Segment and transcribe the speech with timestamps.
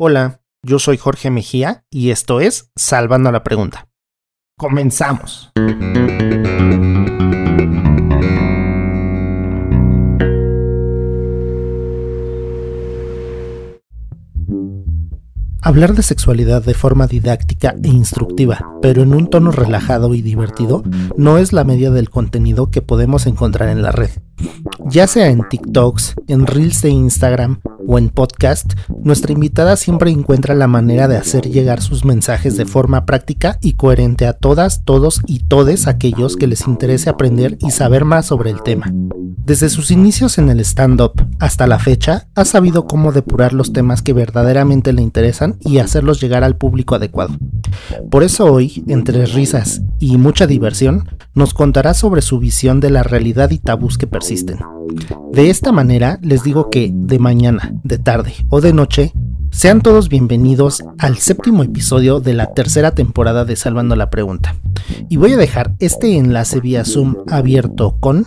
[0.00, 3.88] Hola, yo soy Jorge Mejía y esto es Salvando la Pregunta.
[4.56, 5.50] Comenzamos.
[15.60, 20.84] Hablar de sexualidad de forma didáctica e instructiva, pero en un tono relajado y divertido,
[21.16, 24.10] no es la media del contenido que podemos encontrar en la red.
[24.90, 30.54] Ya sea en TikToks, en Reels de Instagram o en podcast, nuestra invitada siempre encuentra
[30.54, 35.20] la manera de hacer llegar sus mensajes de forma práctica y coherente a todas, todos
[35.26, 38.92] y todes aquellos que les interese aprender y saber más sobre el tema.
[39.48, 44.02] Desde sus inicios en el stand-up hasta la fecha, ha sabido cómo depurar los temas
[44.02, 47.34] que verdaderamente le interesan y hacerlos llegar al público adecuado.
[48.10, 53.04] Por eso hoy, entre risas y mucha diversión, nos contará sobre su visión de la
[53.04, 54.58] realidad y tabús que persisten.
[55.32, 59.12] De esta manera, les digo que de mañana, de tarde o de noche,
[59.52, 64.56] sean todos bienvenidos al séptimo episodio de la tercera temporada de Salvando la Pregunta.
[65.08, 68.26] Y voy a dejar este enlace vía Zoom abierto con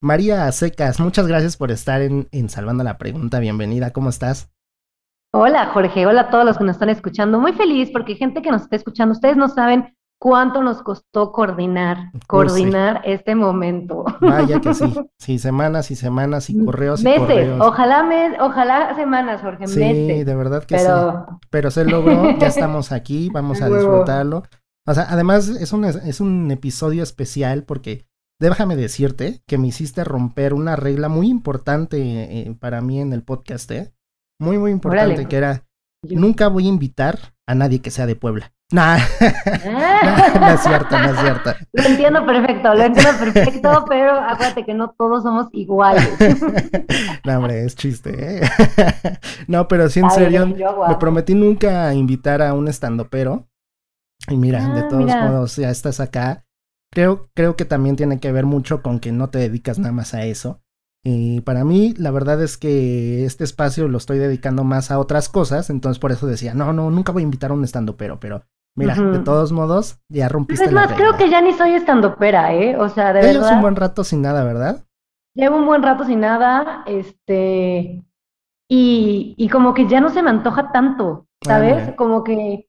[0.00, 3.40] María Secas, muchas gracias por estar en, Salvando la Pregunta.
[3.40, 4.48] Bienvenida, ¿cómo estás?
[5.34, 7.40] Hola Jorge, hola a todos los que nos están escuchando.
[7.40, 12.12] Muy feliz porque gente que nos está escuchando, ustedes no saben cuánto nos costó coordinar,
[12.28, 14.04] coordinar este momento.
[14.20, 17.60] Vaya que sí, sí, semanas y semanas y correos meses, y correos.
[17.60, 20.26] ojalá mes, ojalá semanas, Jorge, sí, meses.
[20.26, 20.86] de verdad que sí.
[21.50, 24.44] Pero se logró, ya estamos aquí, vamos a disfrutarlo.
[24.86, 28.07] O sea, además es un, es un episodio especial porque
[28.40, 33.22] déjame decirte que me hiciste romper una regla muy importante eh, para mí en el
[33.22, 33.92] podcast, ¿eh?
[34.40, 35.64] Muy, muy importante, que era,
[36.02, 38.52] nunca voy a invitar a nadie que sea de Puebla.
[38.70, 38.98] Nah.
[38.98, 41.54] no, es cierto, no es cierto.
[41.72, 46.06] Lo entiendo perfecto, lo entiendo perfecto, pero acuérdate que no todos somos iguales.
[47.24, 48.50] no, hombre, es chiste, ¿eh?
[49.46, 53.48] no, pero sí, en serio, me prometí nunca invitar a un estandopero
[54.28, 56.44] y mira, de ah, todos modos, ya estás acá.
[56.92, 60.14] Creo, creo que también tiene que ver mucho con que no te dedicas nada más
[60.14, 60.60] a eso.
[61.04, 65.28] Y para mí, la verdad es que este espacio lo estoy dedicando más a otras
[65.28, 68.42] cosas, entonces por eso decía, no, no, nunca voy a invitar a un estandopero, pero
[68.76, 72.76] mira, de todos modos, ya rompiste Es más, creo que ya ni soy estandopera, ¿eh?
[72.76, 74.84] O sea, de Llevas un buen rato sin nada, ¿verdad?
[75.34, 78.04] Llevo un buen rato sin nada, este...
[78.70, 81.94] Y, y como que ya no se me antoja tanto, ¿sabes?
[81.96, 82.67] como que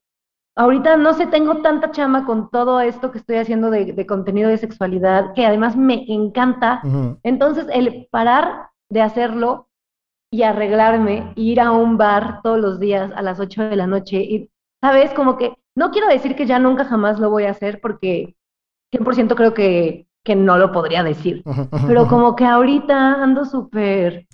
[0.55, 4.57] ahorita no sé, tengo tanta chama con todo esto que estoy haciendo de, contenido de
[4.57, 6.81] sexualidad, que además me encanta.
[7.23, 9.67] Entonces, el parar de hacerlo
[10.31, 14.17] y arreglarme, ir a un bar todos los días a las 8 de la noche,
[14.17, 14.49] y,
[14.81, 15.11] ¿sabes?
[15.13, 18.35] Como que no quiero decir que ya nunca jamás lo voy a hacer porque
[18.93, 21.43] 100% creo que, que no lo podría decir,
[21.87, 24.27] pero como que ahorita ando súper...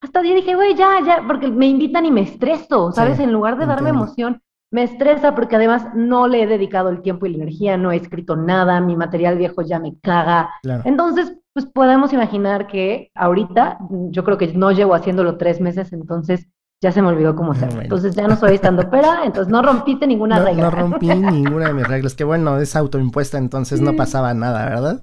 [0.00, 3.18] Hasta día dije, güey, ya, ya, porque me invitan y me estreso, ¿sabes?
[3.18, 7.26] en lugar de darme emoción, me estresa porque además no le he dedicado el tiempo
[7.26, 10.50] y la energía, no he escrito nada, mi material viejo ya me caga.
[10.84, 13.78] Entonces, pues podemos imaginar que ahorita,
[14.10, 16.48] yo creo que no llevo haciéndolo tres meses, entonces
[16.82, 17.80] ya se me olvidó cómo hacerlo.
[17.80, 20.64] Entonces ya no soy estando pera, entonces no rompiste ninguna regla.
[20.64, 25.02] No rompí ninguna de mis reglas, que bueno, es autoimpuesta, entonces no pasaba nada, ¿verdad?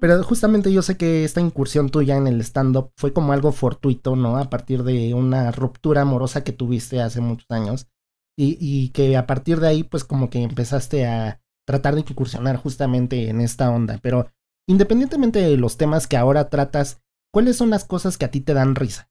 [0.00, 4.16] pero justamente yo sé que esta incursión tuya en el stand-up fue como algo fortuito,
[4.16, 4.38] ¿no?
[4.38, 7.91] A partir de una ruptura amorosa que tuviste hace muchos años
[8.36, 12.56] y, y que a partir de ahí pues como que empezaste a tratar de incursionar
[12.56, 13.98] justamente en esta onda.
[14.02, 14.30] Pero
[14.68, 18.54] independientemente de los temas que ahora tratas, ¿cuáles son las cosas que a ti te
[18.54, 19.08] dan risa?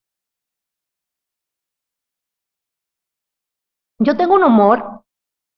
[3.99, 5.03] Yo tengo un humor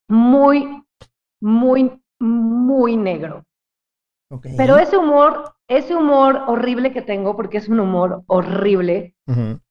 [0.10, 0.84] muy,
[1.42, 3.44] muy, muy negro.
[4.58, 9.16] Pero ese humor, ese humor horrible que tengo, porque es un humor horrible,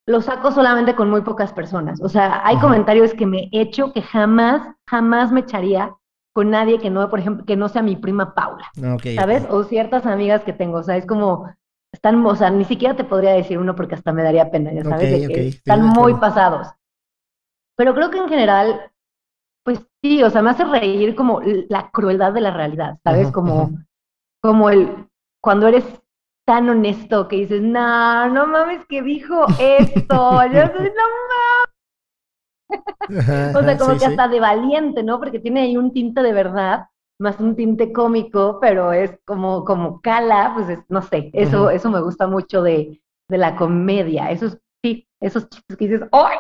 [0.07, 2.01] lo saco solamente con muy pocas personas.
[2.01, 5.95] O sea, hay comentarios que me he hecho que jamás, jamás me echaría
[6.35, 8.71] con nadie que no, por ejemplo, que no sea mi prima Paula.
[9.15, 9.47] ¿Sabes?
[9.51, 10.79] O ciertas amigas que tengo.
[10.79, 11.53] O sea, es como,
[11.93, 14.83] están, o sea, ni siquiera te podría decir uno porque hasta me daría pena, ya
[14.83, 16.69] sabes, están muy pasados.
[17.77, 18.91] Pero creo que en general,
[19.65, 23.31] pues sí, o sea, me hace reír como la crueldad de la realidad, ¿sabes?
[23.31, 23.71] como
[24.43, 25.07] como el,
[25.43, 25.85] cuando eres
[26.47, 31.05] tan honesto que dices, no, no mames que dijo esto, yo soy, no
[32.71, 33.57] mames.
[33.57, 35.19] o sea, como que hasta de valiente, ¿no?
[35.19, 36.87] Porque tiene ahí un tinte de verdad,
[37.19, 42.01] más un tinte cómico, pero es como, como cala, pues no sé, eso, eso me
[42.01, 44.57] gusta mucho de, de la comedia, eso sí,
[45.23, 46.37] esos chistes que dices, ¡ay,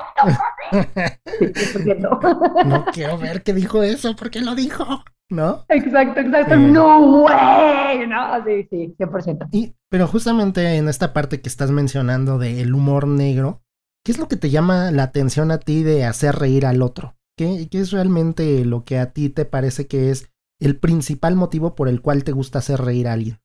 [1.98, 2.20] no
[2.66, 4.84] no quiero ver qué dijo eso, ¿por qué lo dijo?
[5.30, 5.64] ¿No?
[5.68, 6.56] Exacto, exacto.
[6.56, 8.06] No, güey.
[8.06, 9.48] No, sí, sí, 100%.
[9.52, 13.62] Y, pero justamente en esta parte que estás mencionando del humor negro,
[14.04, 17.14] ¿qué es lo que te llama la atención a ti de hacer reír al otro?
[17.38, 20.28] ¿Qué, ¿Qué es realmente lo que a ti te parece que es
[20.60, 23.38] el principal motivo por el cual te gusta hacer reír a alguien?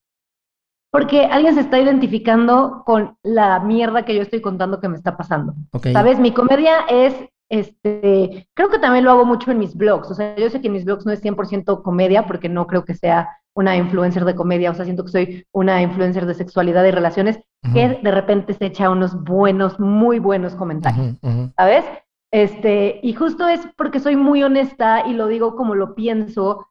[0.98, 5.16] Porque alguien se está identificando con la mierda que yo estoy contando que me está
[5.16, 5.54] pasando.
[5.94, 6.18] ¿Sabes?
[6.18, 7.14] Mi comedia es,
[7.50, 10.10] este, creo que también lo hago mucho en mis blogs.
[10.10, 12.84] O sea, yo sé que en mis blogs no es 100% comedia porque no creo
[12.84, 14.72] que sea una influencer de comedia.
[14.72, 17.40] O sea, siento que soy una influencer de sexualidad y relaciones
[17.76, 21.18] que de repente se echa unos buenos, muy buenos comentarios.
[21.56, 21.86] ¿Sabes?
[22.34, 26.68] Este, y justo es porque soy muy honesta y lo digo como lo pienso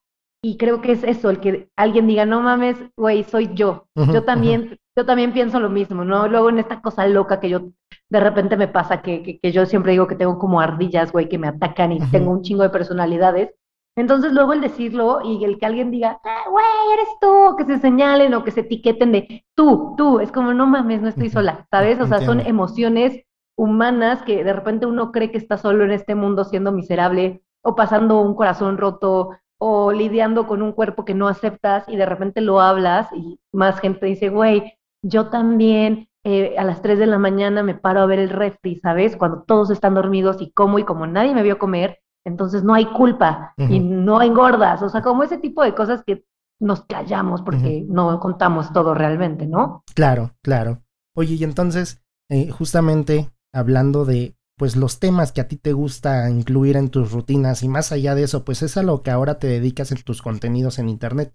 [0.46, 3.88] y creo que es eso, el que alguien diga, no mames, güey, soy yo.
[3.96, 6.28] yo también, yo también pienso lo mismo, ¿no?
[6.28, 7.62] Luego en esta cosa loca que yo
[8.08, 11.36] de repente me pasa, que, que, yo siempre digo que tengo como ardillas, güey, que
[11.36, 13.56] me atacan y tengo un chingo de personalidades.
[13.96, 16.64] Entonces luego el decirlo y el que alguien diga, ah, güey,
[16.94, 20.68] eres tú, que se señalen o que se etiqueten de tú, tú, es como, no
[20.68, 21.98] mames, no estoy sola, ¿sabes?
[21.98, 23.20] O sea, son emociones
[23.58, 27.74] humanas que de repente uno cree que está solo en este mundo siendo miserable o
[27.74, 32.40] pasando un corazón roto o lidiando con un cuerpo que no aceptas y de repente
[32.40, 37.18] lo hablas y más gente dice, güey, yo también eh, a las 3 de la
[37.18, 39.16] mañana me paro a ver el refri, ¿sabes?
[39.16, 42.86] Cuando todos están dormidos y como y como nadie me vio comer, entonces no hay
[42.86, 46.24] culpa y no engordas, o sea, como ese tipo de cosas que
[46.60, 49.84] nos callamos porque no contamos todo realmente, ¿no?
[49.94, 50.82] Claro, claro.
[51.14, 56.30] Oye, y entonces, eh, justamente hablando de pues los temas que a ti te gusta
[56.30, 59.38] incluir en tus rutinas y más allá de eso, pues es a lo que ahora
[59.38, 61.34] te dedicas en tus contenidos en Internet.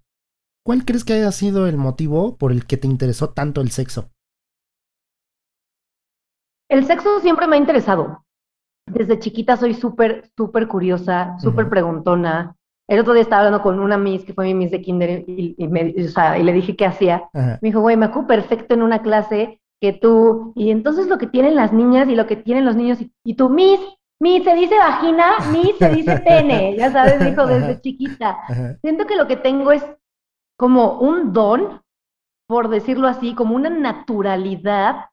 [0.64, 4.10] ¿Cuál crees que haya sido el motivo por el que te interesó tanto el sexo?
[6.68, 8.24] El sexo siempre me ha interesado.
[8.86, 12.56] Desde chiquita soy súper, súper curiosa, súper preguntona.
[12.88, 15.54] El otro día estaba hablando con una miss que fue mi miss de kinder y,
[15.58, 17.28] le dije qué hacía.
[17.32, 21.26] Me dijo, güey, me acuerdo perfecto en una clase que tú, y entonces lo que
[21.26, 23.80] tienen las niñas y lo que tienen los niños, y, tú, Miss,
[24.20, 28.38] Miss, se dice vagina, Miss, se dice pene, ya sabes, dijo desde chiquita.
[28.80, 29.84] Siento que lo que tengo es
[30.56, 31.82] como un don,
[32.46, 35.06] por decirlo así, como una naturalidad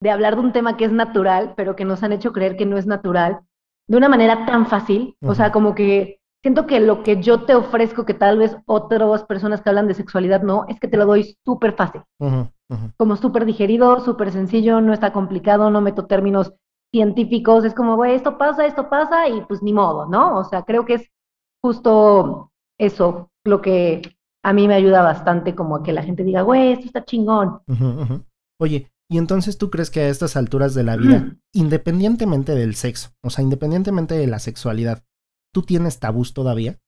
[0.00, 2.64] de hablar de un tema que es natural, pero que nos han hecho creer que
[2.64, 3.40] no es natural,
[3.88, 7.54] de una manera tan fácil, o sea, como que siento que lo que yo te
[7.54, 11.04] ofrezco, que tal vez otras personas que hablan de sexualidad no, es que te lo
[11.04, 12.00] doy súper fácil.
[12.96, 16.52] Como súper digerido, súper sencillo, no está complicado, no meto términos
[16.92, 20.38] científicos, es como, güey, esto pasa, esto pasa y pues ni modo, ¿no?
[20.38, 21.10] O sea, creo que es
[21.62, 24.02] justo eso lo que
[24.44, 27.60] a mí me ayuda bastante como a que la gente diga, güey, esto está chingón.
[28.60, 33.10] Oye, y entonces tú crees que a estas alturas de la vida, independientemente del sexo,
[33.22, 35.04] o sea, independientemente de la sexualidad,
[35.52, 36.78] ¿tú tienes tabús todavía?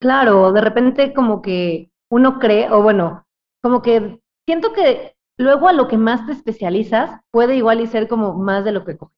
[0.00, 3.24] Claro, de repente como que uno cree, o bueno,
[3.62, 8.08] como que siento que luego a lo que más te especializas puede igual y ser
[8.08, 9.14] como más de lo que coges.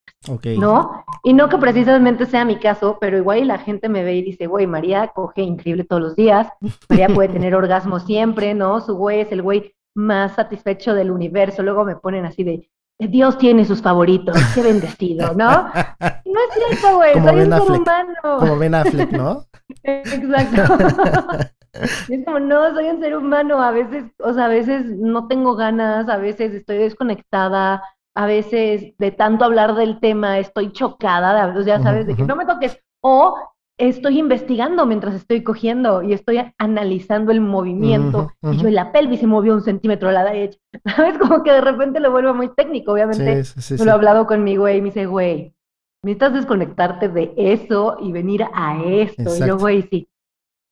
[0.58, 1.04] ¿No?
[1.22, 4.22] Y no que precisamente sea mi caso, pero igual y la gente me ve y
[4.22, 6.48] dice, güey, María coge increíble todos los días,
[6.88, 8.80] María puede tener orgasmo siempre, ¿no?
[8.80, 11.62] Su güey es el güey más satisfecho del universo.
[11.62, 12.68] Luego me ponen así de,
[12.98, 15.68] Dios tiene sus favoritos, qué bendecido, ¿no?
[15.68, 18.38] No es cierto, güey, soy un ser humano.
[18.38, 19.44] Como Ben Affleck, ¿no?
[19.82, 21.50] Exacto.
[21.82, 25.54] Es como, no, soy un ser humano, a veces, o sea, a veces no tengo
[25.56, 27.82] ganas, a veces estoy desconectada,
[28.14, 32.36] a veces de tanto hablar del tema estoy chocada, o sea, sabes, de que no
[32.36, 33.36] me toques, o
[33.78, 39.26] estoy investigando mientras estoy cogiendo y estoy analizando el movimiento y yo la pelvis se
[39.26, 40.58] movió un centímetro a la derecha,
[40.96, 41.18] ¿sabes?
[41.18, 43.42] Como que de repente lo vuelvo muy técnico, obviamente.
[43.78, 45.54] lo he hablado con mi güey y me dice, güey,
[46.02, 49.36] necesitas desconectarte de eso y venir a esto.
[49.36, 50.08] Y yo, güey, sí,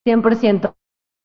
[0.06, 0.74] 100%.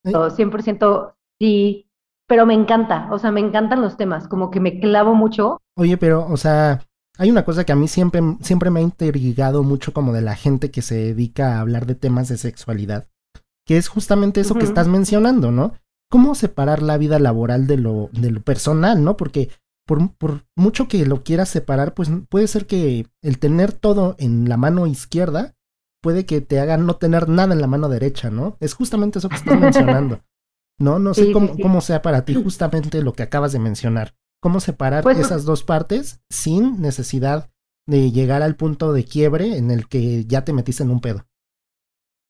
[0.03, 1.89] 100% sí,
[2.27, 5.58] pero me encanta, o sea, me encantan los temas, como que me clavo mucho.
[5.75, 6.82] Oye, pero, o sea,
[7.18, 10.36] hay una cosa que a mí siempre, siempre me ha intrigado mucho como de la
[10.36, 13.08] gente que se dedica a hablar de temas de sexualidad,
[13.65, 15.74] que es justamente eso que estás mencionando, ¿no?
[16.10, 19.18] ¿Cómo separar la vida laboral de lo, de lo personal, ¿no?
[19.18, 19.50] Porque
[19.86, 24.48] por, por, mucho que lo quieras separar, pues puede ser que el tener todo en
[24.48, 25.56] la mano izquierda
[26.01, 28.58] puede que te haga no tener nada en la mano derecha, ¿no?
[28.60, 30.22] Es justamente eso que estás mencionando.
[30.82, 34.13] No, no sé cómo, cómo sea para ti justamente lo que acabas de mencionar.
[34.41, 37.50] ¿Cómo separar pues, esas dos partes sin necesidad
[37.86, 41.25] de llegar al punto de quiebre en el que ya te metiste en un pedo?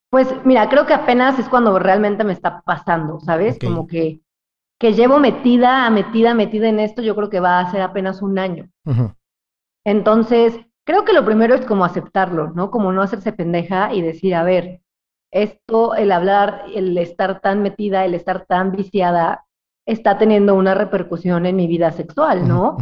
[0.09, 3.59] Pues mira, creo que apenas es cuando realmente me está pasando, ¿sabes?
[3.59, 4.21] Como que,
[4.79, 8.39] que llevo metida, metida, metida en esto, yo creo que va a ser apenas un
[8.39, 8.67] año.
[9.85, 12.71] Entonces, creo que lo primero es como aceptarlo, ¿no?
[12.71, 14.81] Como no hacerse pendeja y decir, a ver,
[15.29, 19.45] esto, el hablar, el estar tan metida, el estar tan viciada,
[19.85, 22.77] está teniendo una repercusión en mi vida sexual, ¿no?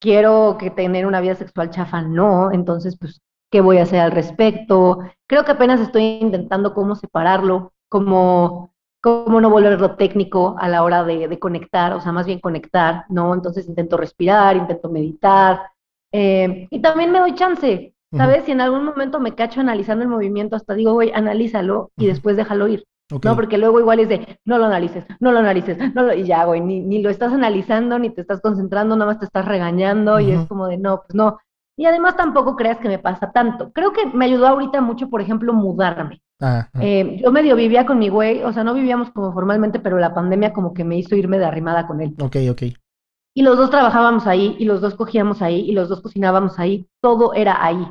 [0.00, 3.20] Quiero que tener una vida sexual chafa, no, entonces, pues,
[3.52, 4.98] ¿qué voy a hacer al respecto?
[5.28, 11.04] Creo que apenas estoy intentando cómo separarlo, cómo, cómo no volverlo técnico a la hora
[11.04, 13.32] de, de conectar, o sea, más bien conectar, ¿no?
[13.32, 15.71] Entonces intento respirar, intento meditar,
[16.12, 18.44] eh, y también me doy chance, ¿Sabes?
[18.44, 22.36] Si en algún momento me cacho analizando el movimiento, hasta digo, güey, analízalo y después
[22.36, 22.84] déjalo ir.
[23.24, 26.24] No, porque luego igual es de, no lo analices, no lo analices, no lo, y
[26.24, 29.44] ya, güey, ni, ni, lo estás analizando, ni te estás concentrando, nada más te estás
[29.44, 31.38] regañando y es como de, no, pues no.
[31.76, 33.70] Y además tampoco creas que me pasa tanto.
[33.72, 36.22] Creo que me ayudó ahorita mucho, por ejemplo, mudarme.
[36.40, 36.80] Ah, ah.
[36.80, 40.14] Eh, yo medio vivía con mi güey, o sea, no vivíamos como formalmente, pero la
[40.14, 42.14] pandemia como que me hizo irme de arrimada con él.
[42.18, 42.62] Ok, ok
[43.34, 46.86] y los dos trabajábamos ahí y los dos cogíamos ahí y los dos cocinábamos ahí,
[47.00, 47.86] todo era ahí.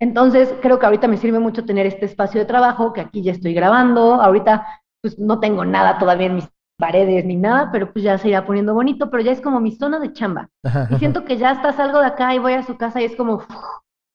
[0.00, 3.32] Entonces, creo que ahorita me sirve mucho tener este espacio de trabajo, que aquí ya
[3.32, 4.66] estoy grabando, ahorita
[5.02, 8.46] pues no tengo nada todavía en mis paredes ni nada, pero pues ya se irá
[8.46, 10.48] poniendo bonito, pero ya es como mi zona de chamba.
[10.90, 13.16] y siento que ya hasta salgo de acá y voy a su casa y es
[13.16, 13.42] como,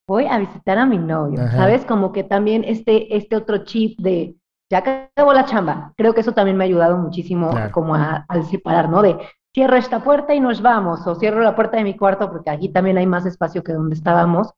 [0.07, 1.85] voy a visitar a mi novio, ¿sabes?
[1.85, 4.35] Como que también este, este otro chip de,
[4.71, 5.93] ya acabó la chamba.
[5.97, 9.01] Creo que eso también me ha ayudado muchísimo como al separar, ¿no?
[9.01, 9.17] De
[9.53, 12.69] cierro esta puerta y nos vamos, o cierro la puerta de mi cuarto porque aquí
[12.69, 14.53] también hay más espacio que donde estábamos,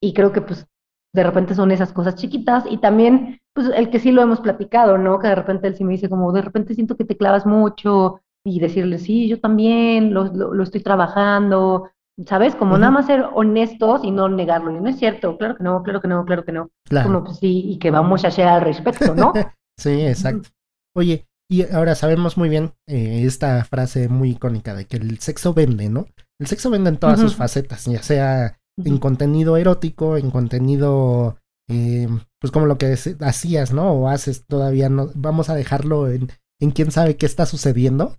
[0.00, 0.66] y creo que pues
[1.12, 4.98] de repente son esas cosas chiquitas, y también pues el que sí lo hemos platicado,
[4.98, 5.18] ¿no?
[5.18, 8.20] Que de repente él sí me dice como, de repente siento que te clavas mucho,
[8.44, 11.90] y decirle, sí, yo también, lo, lo, estoy trabajando,
[12.26, 12.54] ¿sabes?
[12.54, 15.82] Como nada más ser honestos y no negarlo, y no es cierto, claro que no,
[15.82, 16.70] claro que no, claro que no.
[16.88, 17.08] Claro.
[17.08, 19.32] Como pues sí, y que vamos a hacer al respecto, ¿no?
[19.76, 20.48] sí, exacto.
[20.94, 25.52] Oye, y ahora sabemos muy bien eh, esta frase muy icónica de que el sexo
[25.52, 26.06] vende, ¿no?
[26.38, 31.38] El sexo vende en todas sus facetas, ya sea en contenido erótico, en contenido,
[31.68, 32.06] eh,
[32.40, 33.90] pues como lo que hacías, ¿no?
[33.90, 36.30] O haces todavía, no, vamos a dejarlo en,
[36.60, 38.16] en quién sabe qué está sucediendo.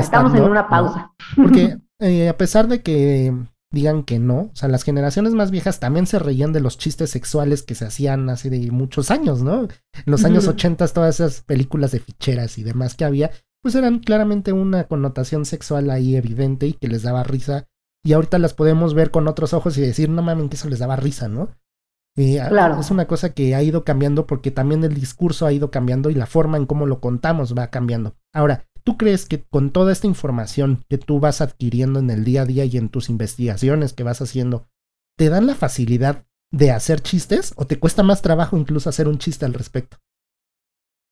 [0.00, 1.12] estamos en una pausa.
[1.36, 3.34] Porque eh, a pesar de que
[3.70, 4.50] digan que no.
[4.52, 7.86] O sea, las generaciones más viejas también se reían de los chistes sexuales que se
[7.86, 9.62] hacían hace de muchos años, ¿no?
[9.62, 9.70] En
[10.06, 13.30] los años ochentas todas esas películas de ficheras y demás que había,
[13.62, 17.66] pues eran claramente una connotación sexual ahí evidente y que les daba risa.
[18.04, 20.78] Y ahorita las podemos ver con otros ojos y decir, no mames, que eso les
[20.78, 21.48] daba risa, ¿no?
[22.16, 22.80] Y ah, claro.
[22.80, 26.14] Es una cosa que ha ido cambiando porque también el discurso ha ido cambiando y
[26.14, 28.14] la forma en cómo lo contamos va cambiando.
[28.32, 32.42] Ahora, ¿Tú crees que con toda esta información que tú vas adquiriendo en el día
[32.42, 34.68] a día y en tus investigaciones que vas haciendo,
[35.18, 39.18] te dan la facilidad de hacer chistes o te cuesta más trabajo incluso hacer un
[39.18, 39.96] chiste al respecto?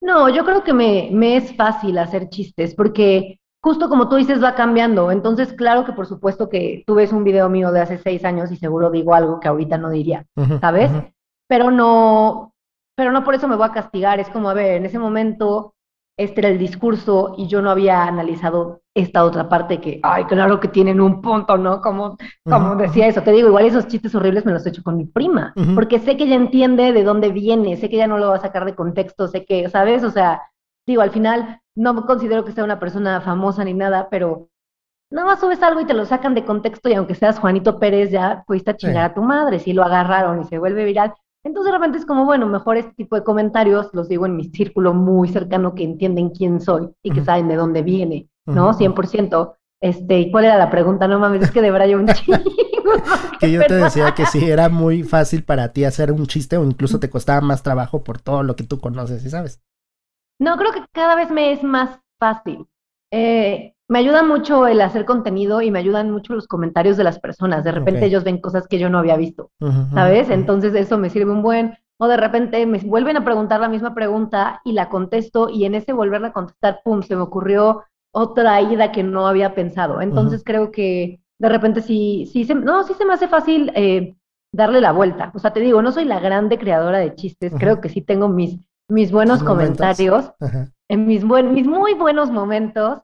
[0.01, 4.41] No, yo creo que me, me es fácil hacer chistes porque justo como tú dices
[4.41, 5.11] va cambiando.
[5.11, 8.53] Entonces, claro que por supuesto que tú ves un video mío de hace seis años
[8.53, 10.25] y seguro digo algo que ahorita no diría,
[10.61, 10.93] ¿sabes?
[11.49, 12.55] Pero no,
[12.95, 14.21] pero no por eso me voy a castigar.
[14.21, 15.74] Es como, a ver, en ese momento
[16.17, 20.61] este era el discurso y yo no había analizado esta otra parte que, ay, claro
[20.61, 21.81] que tienen un punto, ¿no?
[21.81, 24.97] Como, como decía eso, te digo, igual esos chistes horribles me los he hecho con
[24.97, 28.29] mi prima, porque sé que ella entiende de dónde viene, sé que ella no lo
[28.29, 30.05] va a sacar de contexto, sé que, ¿sabes?
[30.05, 30.43] O sea,
[30.87, 34.49] digo, al final no me considero que sea una persona famosa ni nada, pero
[35.11, 38.13] nada más subes algo y te lo sacan de contexto y aunque seas Juanito Pérez,
[38.13, 41.71] ya fuiste a chingar a tu madre, si lo agarraron y se vuelve viral, entonces
[41.71, 44.95] de repente es como, bueno, mejor este tipo de comentarios los digo en mi círculo
[44.95, 48.73] muy cercano que entienden quién soy y que saben de dónde viene, ¿no?
[48.73, 49.55] 100%.
[49.81, 51.07] Este, ¿y cuál era la pregunta?
[51.07, 52.39] No mames, es que de verdad yo un chingo.
[53.39, 56.65] que yo te decía que sí, era muy fácil para ti hacer un chiste o
[56.65, 59.63] incluso te costaba más trabajo por todo lo que tú conoces y sabes.
[60.41, 62.67] No, creo que cada vez me es más fácil.
[63.13, 67.19] Eh, me ayuda mucho el hacer contenido y me ayudan mucho los comentarios de las
[67.19, 67.65] personas.
[67.65, 69.51] De repente ellos ven cosas que yo no había visto,
[69.93, 70.31] ¿sabes?
[70.31, 71.77] Entonces eso me sirve un buen.
[71.99, 75.75] O de repente me vuelven a preguntar la misma pregunta y la contesto y en
[75.75, 80.01] ese volverla a contestar, pum, se me ocurrió otra ida que no había pensado.
[80.01, 84.17] Entonces creo que de repente sí, sí, se, no, sí se me hace fácil eh,
[84.53, 85.31] darle la vuelta.
[85.35, 88.29] O sea, te digo, no soy la grande creadora de chistes, creo que sí tengo
[88.29, 90.33] mis, mis buenos comentarios,
[90.89, 92.99] en mis, buen, mis muy buenos momentos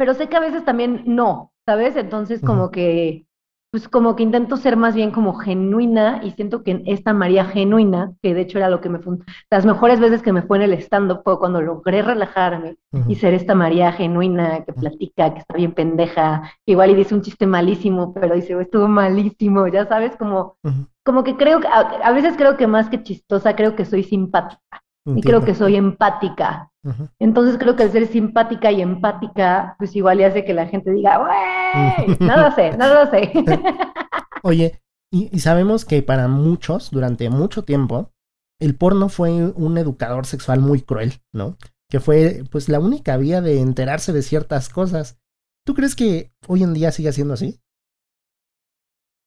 [0.00, 1.94] pero sé que a veces también no, ¿sabes?
[1.94, 3.26] Entonces como que,
[3.70, 8.14] pues como que intento ser más bien como genuina y siento que esta María genuina,
[8.22, 9.18] que de hecho era lo que me fue,
[9.50, 12.78] las mejores veces que me fue en el stand-up fue cuando logré relajarme
[13.08, 17.20] y ser esta María genuina que platica, que está bien pendeja, igual y dice un
[17.20, 20.56] chiste malísimo, pero dice, estuvo malísimo, ya sabes, como,
[21.04, 24.82] como que creo que, a veces creo que más que chistosa, creo que soy simpática
[25.04, 26.69] y creo que soy empática.
[27.18, 30.90] Entonces creo que el ser simpática y empática, pues igual le hace que la gente
[30.90, 32.16] diga, ¡wey!
[32.20, 33.32] Nada sé, nada sé.
[34.42, 34.80] Oye,
[35.12, 38.12] y, sabemos que para muchos, durante mucho tiempo,
[38.60, 41.56] el porno fue un educador sexual muy cruel, ¿no?
[41.90, 45.18] Que fue pues la única vía de enterarse de ciertas cosas.
[45.66, 47.60] ¿Tú crees que hoy en día sigue siendo así?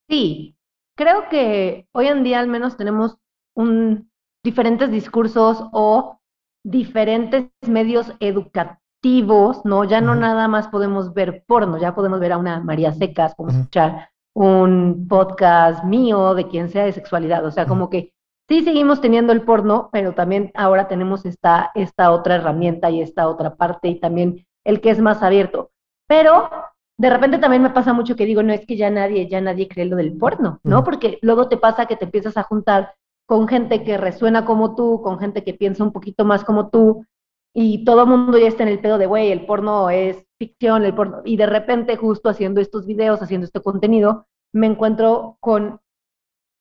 [0.10, 0.56] Sí,
[0.96, 3.18] creo que hoy en día al menos tenemos
[3.56, 4.10] un,
[4.44, 6.20] diferentes discursos o
[6.64, 9.84] diferentes medios educativos, ¿no?
[9.84, 13.56] Ya no nada más podemos ver porno, ya podemos ver a una María Secas, podemos
[13.56, 18.14] escuchar un podcast mío de quien sea de sexualidad, o sea, como que
[18.50, 23.28] sí seguimos teniendo el porno, pero también ahora tenemos esta, esta otra herramienta y esta
[23.28, 25.72] otra parte y también el que es más abierto.
[26.08, 26.50] Pero
[26.98, 29.68] de repente también me pasa mucho que digo, no es que ya nadie, ya nadie
[29.68, 30.84] cree lo del porno, ¿no?
[30.84, 35.02] Porque luego te pasa que te empiezas a juntar con gente que resuena como tú,
[35.02, 37.06] con gente que piensa un poquito más como tú,
[37.54, 40.84] y todo el mundo ya está en el pedo de, güey, el porno es ficción,
[40.84, 45.80] el porno, y de repente justo haciendo estos videos, haciendo este contenido, me encuentro con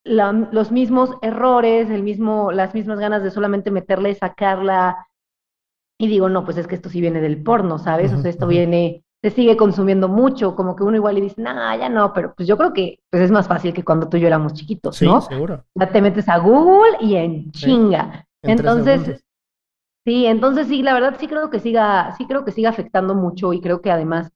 [0.05, 5.07] los mismos errores, el mismo, las mismas ganas de solamente meterle, sacarla,
[5.99, 8.13] y digo, no, pues es que esto sí viene del porno, ¿sabes?
[8.13, 11.77] o sea, esto viene se sigue consumiendo mucho, como que uno igual le dice, nah,
[11.77, 14.21] ya no, pero pues yo creo que pues es más fácil que cuando tú y
[14.21, 15.21] yo éramos chiquitos, ¿no?
[15.21, 15.65] Sí, seguro.
[15.77, 18.27] Ya te metes a Google y en chinga.
[18.43, 19.25] entonces,
[20.05, 23.53] sí, entonces sí, la verdad sí creo que siga, sí creo que siga afectando mucho
[23.53, 24.33] y creo que además,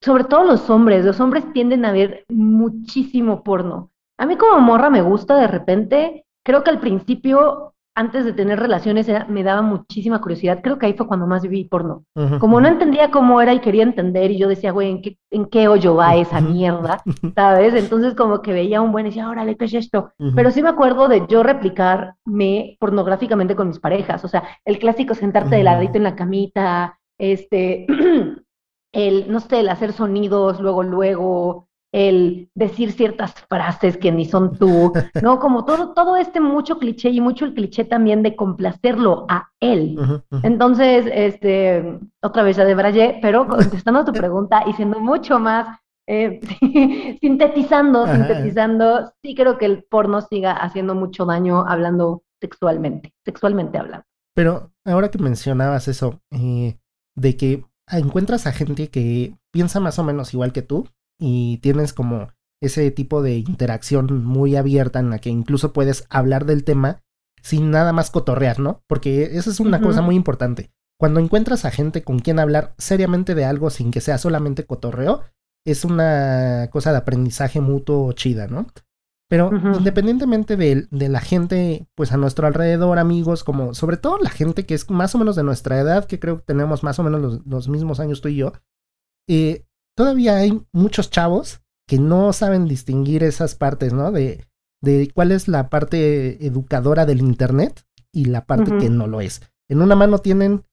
[0.00, 3.90] sobre todo los hombres, los hombres tienden a ver muchísimo porno.
[4.18, 8.58] A mí como morra me gusta de repente, creo que al principio antes de tener
[8.58, 10.60] relaciones me daba muchísima curiosidad.
[10.62, 12.04] Creo que ahí fue cuando más viví porno.
[12.38, 15.46] Como no entendía cómo era y quería entender, y yo decía, güey, ¿en qué, ¿en
[15.46, 17.02] qué hoyo va esa mierda?
[17.34, 17.74] ¿Sabes?
[17.74, 20.12] Entonces, como que veía un buen y decía, órale, ¿qué es esto?
[20.34, 24.24] Pero sí me acuerdo de yo replicarme pornográficamente con mis parejas.
[24.24, 27.86] O sea, el clásico sentarte de ladito en la camita, este,
[28.92, 34.56] el, no sé, el hacer sonidos, luego, luego, el decir ciertas frases que ni son
[34.56, 35.38] tú, ¿no?
[35.38, 39.98] Como todo, todo este mucho cliché y mucho el cliché también de complacerlo a él.
[40.42, 45.78] Entonces, este, otra vez ya de pero contestando a tu pregunta y siendo mucho más
[46.08, 46.40] eh,
[47.20, 54.04] sintetizando, sintetizando, sí creo que el porno siga haciendo mucho daño hablando sexualmente, sexualmente hablando.
[54.34, 56.78] Pero ahora que mencionabas eso, eh,
[57.16, 60.88] de que encuentras a gente que piensa más o menos igual que tú,
[61.22, 66.46] y tienes como ese tipo de interacción muy abierta en la que incluso puedes hablar
[66.46, 67.00] del tema
[67.42, 68.82] sin nada más cotorrear, ¿no?
[68.88, 70.72] Porque esa es una cosa muy importante.
[70.98, 75.22] Cuando encuentras a gente con quien hablar seriamente de algo sin que sea solamente cotorreo,
[75.64, 78.66] es una cosa de aprendizaje mutuo chida, ¿no?
[79.28, 84.28] Pero independientemente de, de, la gente, pues a nuestro alrededor, amigos, como sobre todo la
[84.28, 87.02] gente que es más o menos de nuestra edad, que creo que tenemos más o
[87.02, 88.52] menos los, los mismos años tú y yo,
[89.28, 89.64] eh,
[89.96, 94.12] todavía hay muchos chavos que no saben distinguir esas partes, ¿no?
[94.12, 94.46] De,
[94.82, 99.42] de cuál es la parte educadora del Internet y la parte que no lo es.
[99.68, 100.64] En una mano tienen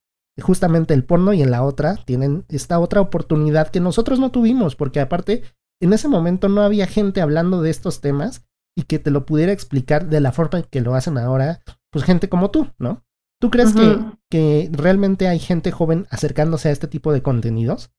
[0.41, 4.75] justamente el porno y en la otra tienen esta otra oportunidad que nosotros no tuvimos,
[4.75, 5.43] porque aparte
[5.81, 8.45] en ese momento no había gente hablando de estos temas
[8.77, 12.29] y que te lo pudiera explicar de la forma que lo hacen ahora, pues gente
[12.29, 13.03] como tú, ¿no?
[13.41, 13.97] ¿Tú crees que,
[14.29, 17.91] que realmente hay gente joven acercándose a este tipo de contenidos?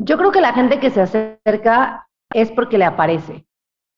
[0.00, 3.46] Yo creo que la gente que se acerca es porque le aparece.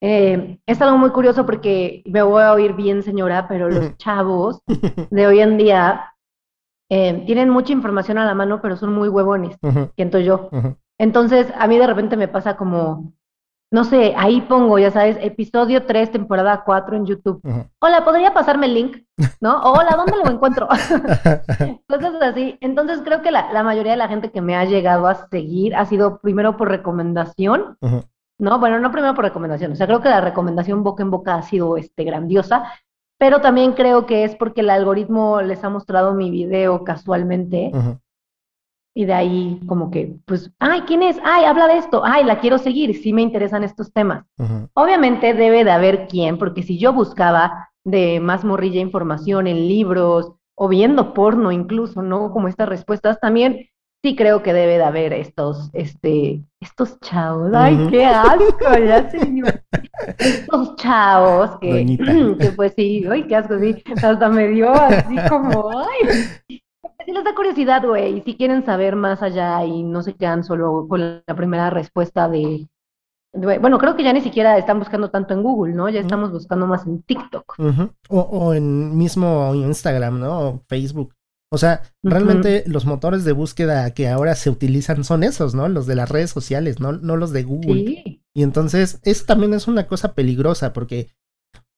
[0.02, 4.62] Eh, es algo muy curioso porque me voy a oír bien, señora, pero los chavos
[5.10, 6.14] de hoy en día
[6.88, 9.56] eh, tienen mucha información a la mano, pero son muy huevones,
[9.94, 10.48] siento yo.
[10.98, 13.12] Entonces, a mí de repente me pasa como,
[13.72, 17.40] no sé, ahí pongo, ya sabes, episodio 3, temporada 4 en YouTube.
[17.78, 18.96] Hola, ¿podría pasarme el link?
[19.40, 19.62] ¿No?
[19.62, 20.66] hola, ¿dónde lo encuentro?
[21.88, 22.58] Cosas así.
[22.60, 25.86] Entonces creo que la, mayoría de la gente que me ha llegado a seguir ha
[25.86, 27.76] sido primero por recomendación.
[28.38, 29.72] No, bueno, no primero por recomendación.
[29.72, 32.64] O sea, creo que la recomendación boca en boca ha sido este, grandiosa.
[33.18, 37.70] Pero también creo que es porque el algoritmo les ha mostrado mi video casualmente
[38.94, 41.18] y de ahí como que, pues, ay, ¿quién es?
[41.24, 44.24] Ay, habla de esto, ay, la quiero seguir, sí me interesan estos temas.
[44.74, 50.32] Obviamente debe de haber quién, porque si yo buscaba de más morrilla información en libros
[50.54, 52.32] o viendo porno incluso, ¿no?
[52.32, 53.70] Como estas respuestas, también
[54.02, 59.62] sí creo que debe de haber estos, este, estos chavos, ay, qué asco, ya señor.
[60.18, 61.96] Estos chavos que,
[62.40, 66.60] que pues sí, ay, qué asco, sí, hasta me dio así como, ay,
[67.04, 70.44] si les da curiosidad, güey, y si quieren saber más allá y no se quedan
[70.44, 72.68] solo con la primera respuesta de,
[73.32, 75.88] bueno, creo que ya ni siquiera están buscando tanto en Google, ¿no?
[75.88, 77.54] Ya estamos buscando más en TikTok.
[78.08, 80.38] o, en mismo Instagram, ¿no?
[80.40, 81.14] O Facebook.
[81.52, 85.68] O sea, realmente los motores de búsqueda que ahora se utilizan son esos, ¿no?
[85.68, 87.84] Los de las redes sociales, no, no los de Google.
[87.86, 88.22] Sí.
[88.34, 91.08] Y entonces, eso también es una cosa peligrosa porque,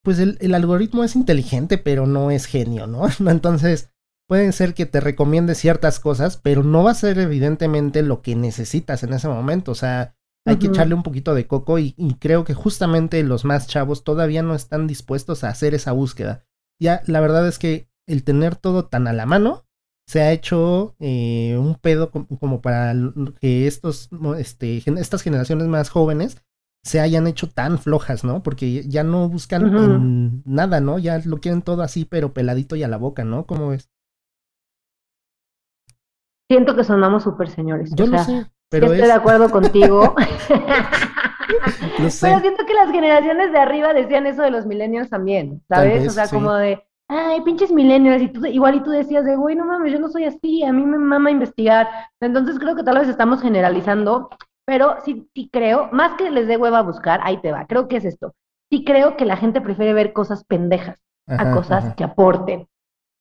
[0.03, 3.05] pues el, el algoritmo es inteligente, pero no es genio, ¿no?
[3.31, 3.92] Entonces,
[4.29, 8.35] puede ser que te recomiende ciertas cosas, pero no va a ser evidentemente lo que
[8.35, 9.73] necesitas en ese momento.
[9.73, 13.67] O sea, hay que echarle un poquito de coco y, creo que justamente los más
[13.67, 16.45] chavos todavía no están dispuestos a hacer esa búsqueda.
[16.81, 19.65] Ya, la verdad es que el tener todo tan a la mano
[20.09, 22.95] se ha hecho eh, un pedo como, para
[23.41, 26.43] que estos, este, estas generaciones más jóvenes
[26.85, 28.43] se hayan hecho tan flojas, ¿no?
[28.43, 30.99] Porque ya no buscan nada, ¿no?
[30.99, 33.47] Ya lo quieren todo así, pero peladito y a la boca, ¿no?
[33.47, 33.92] ¿Cómo es?
[36.53, 37.91] Siento que sonamos súper señores.
[37.95, 38.45] Yo sé.
[38.69, 40.15] Pero estoy de acuerdo contigo.
[41.97, 46.07] Pero siento que las generaciones de arriba decían eso de los millennials también, ¿sabes?
[46.07, 49.57] o sea, como de, ay, pinches millennials, y tú, igual y tú decías de, güey,
[49.57, 51.89] no mames, yo no soy así, a mí me mama investigar.
[52.21, 54.29] Entonces creo que tal vez estamos generalizando,
[54.67, 57.89] pero sí, sí creo, más que les dé hueva a buscar, ahí te va, creo
[57.89, 58.35] que es esto.
[58.71, 62.69] Sí creo que la gente prefiere ver cosas pendejas a cosas que aporten.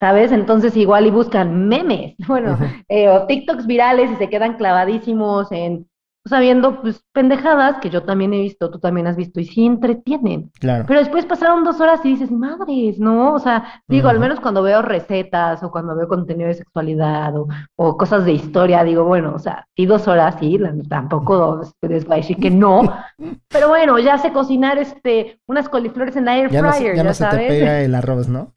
[0.01, 0.31] ¿Sabes?
[0.31, 2.57] Entonces igual y buscan memes, bueno,
[2.89, 5.87] eh, o TikToks virales y se quedan clavadísimos en,
[6.25, 10.51] sabiendo pues, pendejadas que yo también he visto, tú también has visto y sí entretienen.
[10.59, 10.85] Claro.
[10.87, 13.33] Pero después pasaron dos horas y dices, madres, ¿no?
[13.33, 17.33] O sea, digo, al menos cuando veo recetas o cuando veo contenido de sexualidad
[17.75, 20.59] o, cosas de historia, digo, bueno, o sea, sí dos horas, sí,
[20.89, 22.81] tampoco les voy a decir que no,
[23.49, 27.25] pero bueno, ya sé cocinar este, unas coliflores en la air fryer, ya, no se
[27.25, 28.53] te pega el arroz, ¿no?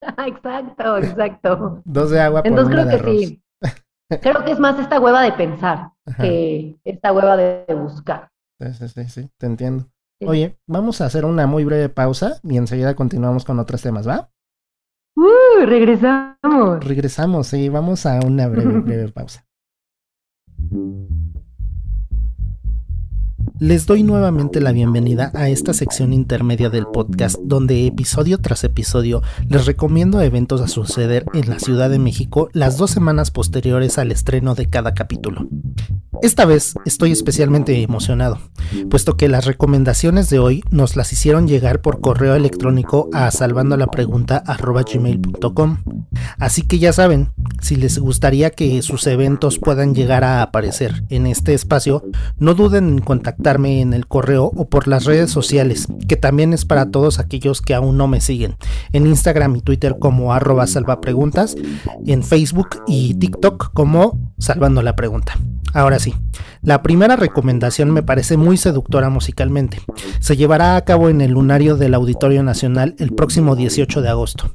[0.26, 1.82] exacto, exacto.
[1.84, 3.42] Dos de agua por Entonces creo que sí.
[4.22, 8.30] Creo que es más esta hueva de pensar que esta hueva de buscar.
[8.60, 9.86] Sí, sí, sí, sí, te entiendo.
[10.24, 14.30] Oye, vamos a hacer una muy breve pausa y enseguida continuamos con otros temas, ¿va?
[15.16, 16.84] Uh, regresamos.
[16.84, 19.44] Regresamos, sí, vamos a una breve, breve pausa.
[23.58, 29.22] Les doy nuevamente la bienvenida a esta sección intermedia del podcast donde episodio tras episodio
[29.48, 34.12] les recomiendo eventos a suceder en la Ciudad de México las dos semanas posteriores al
[34.12, 35.48] estreno de cada capítulo.
[36.22, 38.38] Esta vez estoy especialmente emocionado,
[38.90, 45.76] puesto que las recomendaciones de hoy nos las hicieron llegar por correo electrónico a salvandolapregunta.gmail.com.
[46.38, 51.26] Así que ya saben, si les gustaría que sus eventos puedan llegar a aparecer en
[51.26, 52.02] este espacio,
[52.38, 52.98] no duden en
[53.46, 57.74] en el correo o por las redes sociales, que también es para todos aquellos que
[57.74, 58.56] aún no me siguen,
[58.92, 61.56] en Instagram y Twitter como arroba salvapreguntas,
[62.06, 65.38] en Facebook y TikTok como salvando la pregunta.
[65.74, 66.14] Ahora sí,
[66.62, 69.80] la primera recomendación me parece muy seductora musicalmente.
[70.20, 74.50] Se llevará a cabo en el lunario del Auditorio Nacional el próximo 18 de agosto.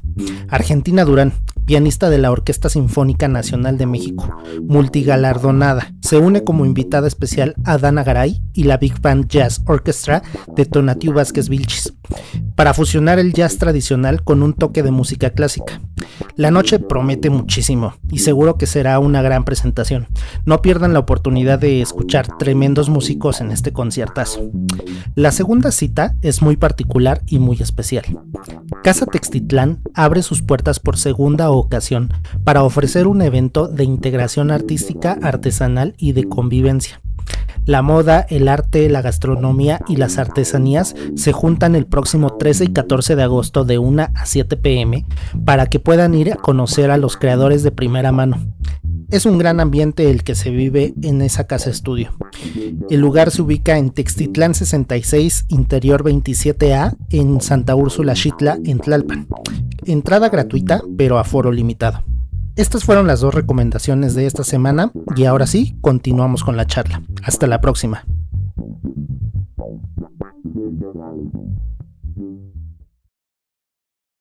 [0.49, 1.33] Argentina Durán,
[1.65, 7.77] pianista de la Orquesta Sinfónica Nacional de México, multigalardonada, se une como invitada especial a
[7.77, 10.21] Dana Garay y la Big Band Jazz Orchestra
[10.53, 11.93] de Tonatiu Vázquez Vilchis,
[12.57, 15.79] para fusionar el jazz tradicional con un toque de música clásica.
[16.35, 20.07] La noche promete muchísimo y seguro que será una gran presentación.
[20.45, 24.51] No pierdan la oportunidad de escuchar tremendos músicos en este conciertazo.
[25.15, 28.03] La segunda cita es muy particular y muy especial.
[28.83, 35.17] Casa Textitlán abre sus puertas por segunda ocasión para ofrecer un evento de integración artística,
[35.21, 36.99] artesanal y de convivencia.
[37.65, 42.67] La moda, el arte, la gastronomía y las artesanías se juntan el próximo 13 y
[42.69, 45.05] 14 de agosto de 1 a 7 pm
[45.45, 48.37] para que puedan ir a conocer a los creadores de primera mano.
[49.11, 52.11] Es un gran ambiente el que se vive en esa casa estudio.
[52.89, 59.27] El lugar se ubica en Textitlán 66, interior 27A, en Santa Úrsula Xitla, en Tlalpan.
[59.85, 62.03] Entrada gratuita, pero aforo limitado.
[62.55, 67.01] Estas fueron las dos recomendaciones de esta semana y ahora sí, continuamos con la charla.
[67.23, 68.05] Hasta la próxima.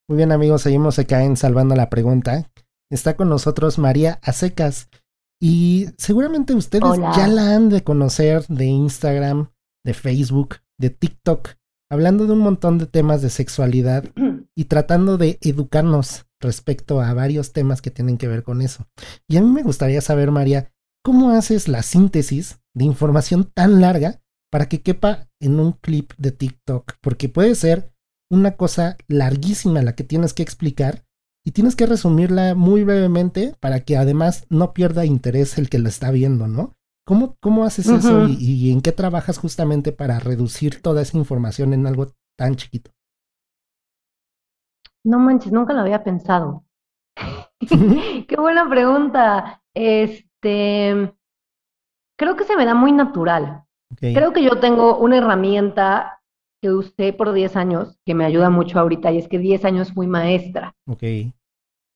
[0.09, 2.51] Muy bien amigos, seguimos acá en Salvando la Pregunta.
[2.91, 4.89] Está con nosotros María Acecas
[5.41, 9.51] y seguramente ustedes ya la han de conocer de Instagram,
[9.85, 11.51] de Facebook, de TikTok,
[11.91, 14.05] hablando de un montón de temas de sexualidad
[14.55, 18.87] y tratando de educarnos respecto a varios temas que tienen que ver con eso.
[19.29, 20.73] Y a mí me gustaría saber, María,
[21.05, 26.33] ¿cómo haces la síntesis de información tan larga para que quepa en un clip de
[26.33, 26.95] TikTok?
[27.01, 27.93] Porque puede ser
[28.31, 31.05] una cosa larguísima la que tienes que explicar
[31.45, 35.89] y tienes que resumirla muy brevemente para que además no pierda interés el que lo
[35.89, 36.75] está viendo, ¿no?
[37.07, 41.73] ¿Cómo, cómo haces eso y, y en qué trabajas justamente para reducir toda esa información
[41.73, 42.93] en algo tan chiquito?
[45.05, 46.65] No manches, nunca lo había pensado.
[48.29, 49.63] Qué buena pregunta.
[49.75, 51.13] Este,
[52.19, 53.65] creo que se me da muy natural.
[53.99, 56.21] Creo que yo tengo una herramienta
[56.63, 59.93] que usé por 10 años que me ayuda mucho ahorita y es que 10 años
[59.93, 60.75] fui maestra.
[60.87, 61.03] Ok.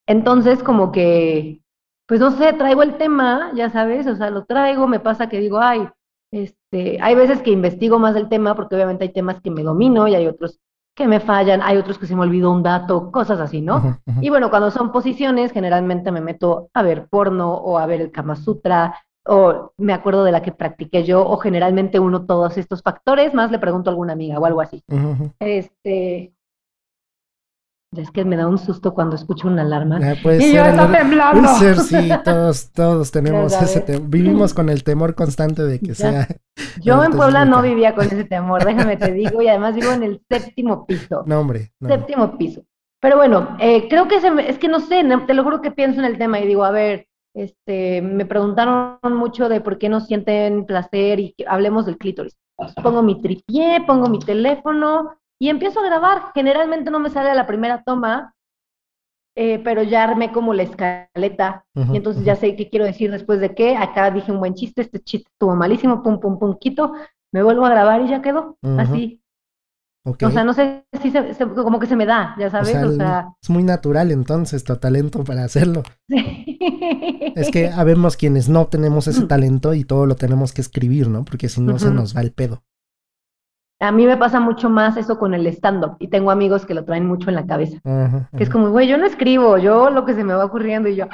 [0.07, 1.62] Entonces, como que,
[2.07, 5.40] pues no sé, traigo el tema, ya sabes, o sea, lo traigo, me pasa que
[5.40, 5.88] digo, ay,
[6.33, 10.09] este, hay veces que investigo más del tema porque obviamente hay temas que me domino
[10.09, 10.61] y hay otros
[10.94, 13.98] que me fallan, hay otros que se me olvidó un dato, cosas así, ¿no?
[14.20, 18.12] Y bueno, cuando son posiciones, generalmente me meto a ver porno o a ver el
[18.12, 18.94] Kama Sutra,
[19.26, 23.50] o me acuerdo de la que practiqué yo, o generalmente uno todos estos factores, más
[23.50, 24.85] le pregunto a alguna amiga o algo así.
[25.40, 26.33] Este,
[27.96, 29.98] es que me da un susto cuando escucho una alarma.
[29.98, 31.48] y yo está temblando.
[31.57, 34.09] ser, sí, todos, todos tenemos ese temor.
[34.09, 36.28] Vivimos con el temor constante de que sea.
[36.81, 40.03] Yo en Puebla no vivía con ese temor, déjame te digo, y además vivo en
[40.03, 41.23] el séptimo piso.
[41.27, 41.73] No, hombre.
[41.81, 42.62] Séptimo piso.
[43.01, 46.07] Pero bueno, eh, creo que es que no sé, te lo juro que pienso en
[46.07, 50.64] el tema y digo, a ver, este, me preguntaron mucho de por qué no sienten
[50.64, 52.37] placer y que hablemos del clítoris.
[52.83, 56.33] Pongo mi tripié, pongo mi teléfono, y empiezo a grabar.
[56.35, 58.35] Generalmente no me sale a la primera toma,
[59.37, 63.40] eh, pero ya armé como la escaleta y entonces ya sé qué quiero decir después
[63.40, 63.77] de qué.
[63.77, 66.92] Acá dije un buen chiste, este chiste estuvo malísimo, pum, pum, pum, quito,
[67.33, 69.20] me vuelvo a grabar y ya quedó, así.
[70.05, 72.77] O sea, no sé si se, como que se me da, ya sabes.
[72.77, 75.83] O sea, es muy natural entonces tu talento para hacerlo.
[77.35, 81.25] Es que habemos quienes no tenemos ese talento y todo lo tenemos que escribir, ¿no?
[81.25, 82.62] Porque si no se nos va el pedo.
[83.81, 86.85] A mí me pasa mucho más eso con el stand-up y tengo amigos que lo
[86.85, 87.81] traen mucho en la cabeza.
[88.37, 90.97] Que es como, güey, yo no escribo, yo lo que se me va ocurriendo y
[90.97, 91.07] yo...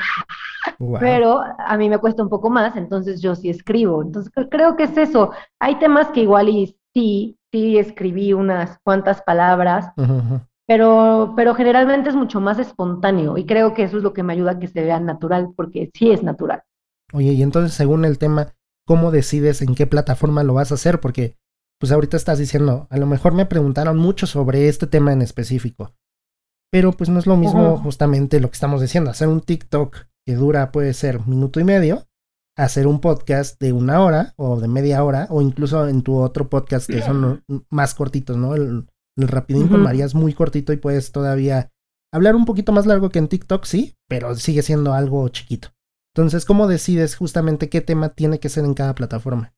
[0.99, 4.03] Pero a mí me cuesta un poco más, entonces yo sí escribo.
[4.03, 5.33] Entonces creo que es eso.
[5.59, 9.93] Hay temas que igual y sí, sí escribí unas cuantas palabras,
[10.67, 14.33] pero, pero generalmente es mucho más espontáneo y creo que eso es lo que me
[14.35, 16.63] ayuda a que se vea natural, porque sí es natural.
[17.13, 18.49] Oye, y entonces según el tema,
[18.87, 21.01] ¿cómo decides en qué plataforma lo vas a hacer?
[21.01, 21.37] Porque
[21.81, 25.95] pues ahorita estás diciendo, a lo mejor me preguntaron mucho sobre este tema en específico.
[26.71, 30.35] Pero pues no es lo mismo justamente lo que estamos diciendo, hacer un TikTok que
[30.35, 32.07] dura puede ser minuto y medio,
[32.57, 36.49] hacer un podcast de una hora o de media hora, o incluso en tu otro
[36.49, 38.55] podcast que son más cortitos, ¿no?
[38.55, 41.71] El, Rapidín con María es muy cortito y puedes todavía
[42.11, 45.69] hablar un poquito más largo que en TikTok, sí, pero sigue siendo algo chiquito.
[46.15, 49.53] Entonces, ¿cómo decides justamente qué tema tiene que ser en cada plataforma?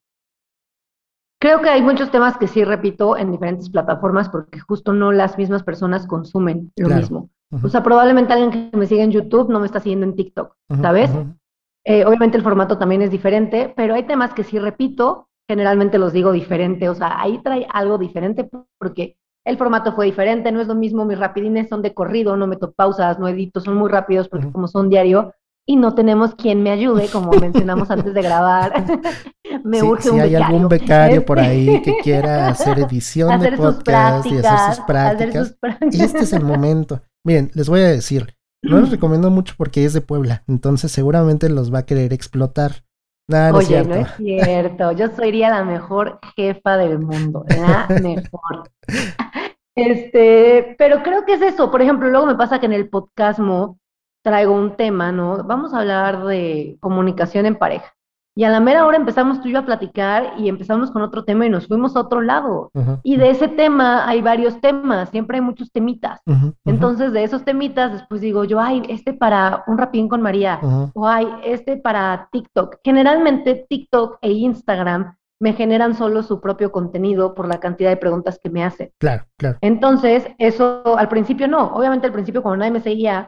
[1.42, 5.36] Creo que hay muchos temas que sí repito en diferentes plataformas porque justo no las
[5.36, 7.30] mismas personas consumen lo mismo.
[7.64, 10.54] O sea, probablemente alguien que me sigue en YouTube no me está siguiendo en TikTok,
[10.80, 11.10] ¿sabes?
[11.84, 16.12] Eh, obviamente el formato también es diferente, pero hay temas que sí repito, generalmente los
[16.12, 20.68] digo diferente, o sea, ahí trae algo diferente porque el formato fue diferente, no es
[20.68, 24.28] lo mismo, mis rapidines son de corrido, no meto pausas, no edito, son muy rápidos
[24.28, 25.34] porque como son diario,
[25.66, 28.84] y no tenemos quien me ayude, como mencionamos antes de grabar.
[29.64, 34.26] me urge un si hay algún becario por ahí que quiera hacer edición de podcast
[34.26, 35.56] y hacer sus, prácticas,
[35.92, 37.02] este es el momento.
[37.24, 41.48] Miren, les voy a decir, no les recomiendo mucho porque es de Puebla, entonces seguramente
[41.48, 42.84] los va a querer explotar.
[43.28, 44.92] no Oye, no es cierto.
[44.92, 48.70] Yo sería la mejor jefa del mundo, la mejor.
[49.74, 51.70] Este, pero creo que es eso.
[51.70, 53.78] Por ejemplo, luego me pasa que en el podcastmo
[54.22, 55.44] traigo un tema, ¿no?
[55.44, 57.92] Vamos a hablar de comunicación en pareja.
[58.34, 61.24] Y a la mera hora empezamos tú y yo a platicar y empezamos con otro
[61.24, 62.70] tema y nos fuimos a otro lado.
[63.02, 66.20] Y de ese tema hay varios temas, siempre hay muchos temitas.
[66.64, 70.58] Entonces, de esos temitas, después digo yo, ay, este para un rapín con María,
[70.94, 72.76] o ay, este para TikTok.
[72.82, 78.38] Generalmente TikTok e Instagram me generan solo su propio contenido por la cantidad de preguntas
[78.42, 78.92] que me hacen.
[78.98, 79.58] Claro, claro.
[79.60, 81.74] Entonces, eso al principio no.
[81.74, 83.26] Obviamente al principio cuando nadie me seguía,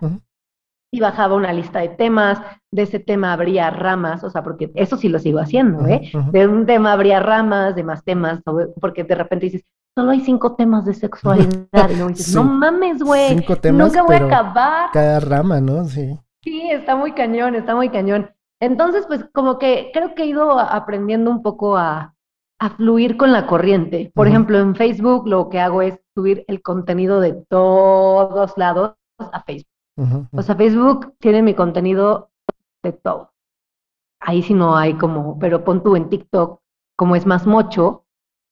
[0.94, 4.96] y bajaba una lista de temas, de ese tema habría ramas, o sea, porque eso
[4.96, 6.12] sí lo sigo haciendo, ¿eh?
[6.30, 8.40] De un tema habría ramas, de más temas,
[8.80, 13.02] porque de repente dices, solo hay cinco temas de sexualidad, y no dices, no mames,
[13.02, 13.34] güey,
[13.72, 14.90] nunca voy a acabar.
[14.92, 15.84] Cada rama, ¿no?
[15.84, 16.16] Sí.
[16.44, 18.30] Sí, está muy cañón, está muy cañón.
[18.60, 22.14] Entonces, pues como que creo que he ido aprendiendo un poco a,
[22.60, 24.12] a fluir con la corriente.
[24.14, 29.42] Por ejemplo, en Facebook lo que hago es subir el contenido de todos lados a
[29.42, 29.73] Facebook.
[29.96, 32.30] O sea, Facebook tiene mi contenido
[32.82, 33.32] de todo.
[34.20, 36.60] Ahí sí no hay como, pero pon tú en TikTok,
[36.96, 38.04] como es más mocho,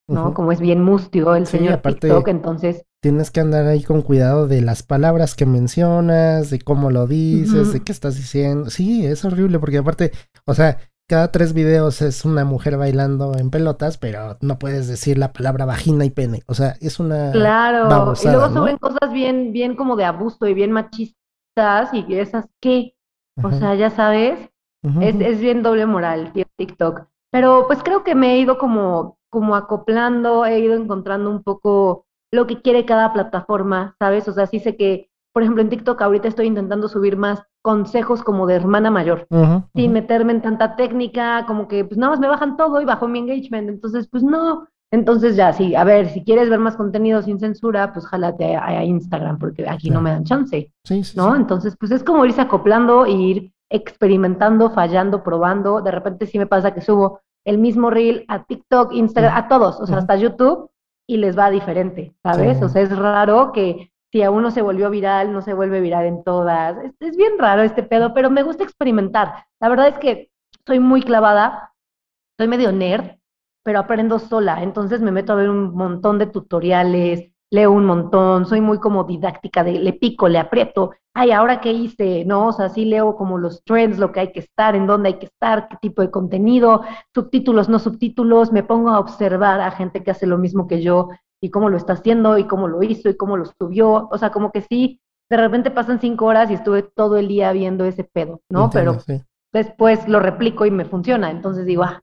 [0.06, 0.34] ¿no?
[0.34, 2.84] Como es bien mustio el señor TikTok, entonces...
[3.00, 7.72] Tienes que andar ahí con cuidado de las palabras que mencionas, de cómo lo dices,
[7.72, 8.70] de qué estás diciendo.
[8.70, 10.12] Sí, es horrible porque aparte,
[10.44, 10.78] o sea,
[11.08, 15.64] cada tres videos es una mujer bailando en pelotas, pero no puedes decir la palabra
[15.64, 16.42] vagina y pene.
[16.46, 17.32] O sea, es una.
[17.32, 20.70] Claro, y luego suben cosas bien, bien como de abuso y bien
[21.92, 22.94] y esas qué.
[23.42, 24.50] O sea, ya sabes,
[25.00, 27.06] es, es, bien doble moral TikTok.
[27.30, 32.04] Pero pues creo que me he ido como como acoplando, he ido encontrando un poco
[32.30, 34.28] lo que quiere cada plataforma, ¿sabes?
[34.28, 38.22] O sea, sí sé que, por ejemplo, en TikTok ahorita estoy intentando subir más consejos
[38.22, 39.26] como de hermana mayor,
[39.74, 43.08] sin meterme en tanta técnica, como que pues nada más me bajan todo y bajo
[43.08, 47.22] mi engagement, entonces pues no, entonces ya sí, a ver, si quieres ver más contenido
[47.22, 51.34] sin censura, pues jálate a, Instagram, porque aquí no me dan chance, sí, sí, ¿no?
[51.34, 56.46] Entonces pues es como irse acoplando e ir experimentando, fallando, probando, de repente sí me
[56.46, 60.70] pasa que subo el mismo reel a TikTok, Instagram, a todos, o sea, hasta YouTube,
[61.06, 62.62] y les va diferente, ¿sabes?
[62.62, 66.04] O sea, es raro que si a uno se volvió viral, no se vuelve viral
[66.04, 66.76] en todas.
[67.00, 69.46] Es, bien raro este pedo, pero me gusta experimentar.
[69.58, 70.30] La verdad es que
[70.66, 71.72] soy muy clavada,
[72.38, 73.16] soy medio nerd,
[73.62, 74.62] pero aprendo sola.
[74.62, 79.04] Entonces me meto a ver un montón de tutoriales, leo un montón, soy muy como
[79.04, 80.92] didáctica de le pico, le aprieto.
[81.14, 82.48] Ay, ahora qué hice, ¿no?
[82.48, 85.18] O sea, sí leo como los trends, lo que hay que estar, en dónde hay
[85.18, 86.82] que estar, qué tipo de contenido,
[87.14, 91.10] subtítulos, no subtítulos, me pongo a observar a gente que hace lo mismo que yo
[91.42, 94.08] y cómo lo está haciendo y cómo lo hizo y cómo lo subió.
[94.10, 97.52] O sea, como que sí, de repente pasan cinco horas y estuve todo el día
[97.52, 98.70] viendo ese pedo, ¿no?
[98.70, 98.96] pero
[99.52, 101.30] después lo replico y me funciona.
[101.30, 102.00] Entonces digo, ah,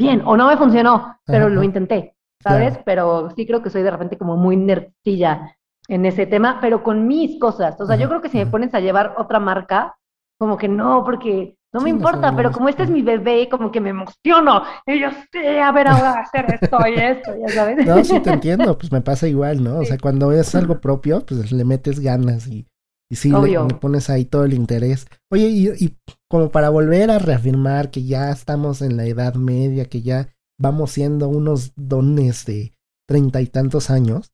[0.00, 2.78] bien, o no me funcionó, pero lo intenté, ¿sabes?
[2.84, 5.56] Pero sí creo que soy de repente como muy nerdcilla
[5.88, 7.80] en ese tema, pero con mis cosas.
[7.80, 9.96] O sea, yo creo que si me pones a llevar otra marca,
[10.38, 13.80] como que no, porque no me importa, pero como este es mi bebé, como que
[13.80, 14.62] me emociono.
[14.86, 17.86] Y yo sé, a ver, ahora hacer esto y esto, ya sabes.
[17.86, 19.78] No, sí te entiendo, pues me pasa igual, ¿no?
[19.78, 22.66] O sea, cuando es algo propio, pues le metes ganas y,
[23.08, 25.06] y sí, le, pones ahí todo el interés.
[25.30, 25.96] Oye, y, y
[26.30, 30.92] como para volver a reafirmar que ya estamos en la edad media, que ya vamos
[30.92, 32.72] siendo unos dones de
[33.08, 34.32] treinta y tantos años,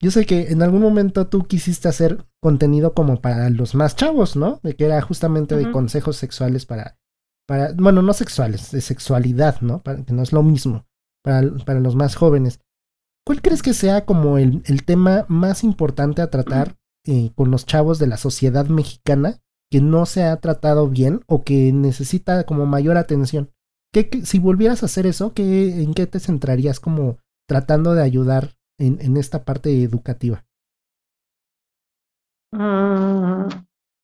[0.00, 4.36] yo sé que en algún momento tú quisiste hacer contenido como para los más chavos,
[4.36, 4.60] ¿no?
[4.62, 6.98] De que era justamente de consejos sexuales para,
[7.46, 9.82] para, bueno, no sexuales, de sexualidad, ¿no?
[9.82, 10.86] Para, que no es lo mismo,
[11.22, 12.60] para, para los más jóvenes.
[13.26, 16.76] ¿Cuál crees que sea como el, el tema más importante a tratar
[17.06, 21.44] eh, con los chavos de la sociedad mexicana que no se ha tratado bien o
[21.44, 23.50] que necesita como mayor atención?
[23.92, 28.50] ¿Qué, si volvieras a hacer eso, ¿qué, ¿en qué te centrarías como tratando de ayudar
[28.78, 30.44] en, esta parte educativa?
[32.52, 33.46] Mm,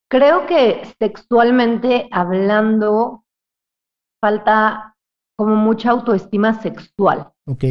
[0.09, 3.25] creo que sexualmente hablando
[4.20, 4.96] falta
[5.37, 7.33] como mucha autoestima sexual.
[7.46, 7.64] Ok.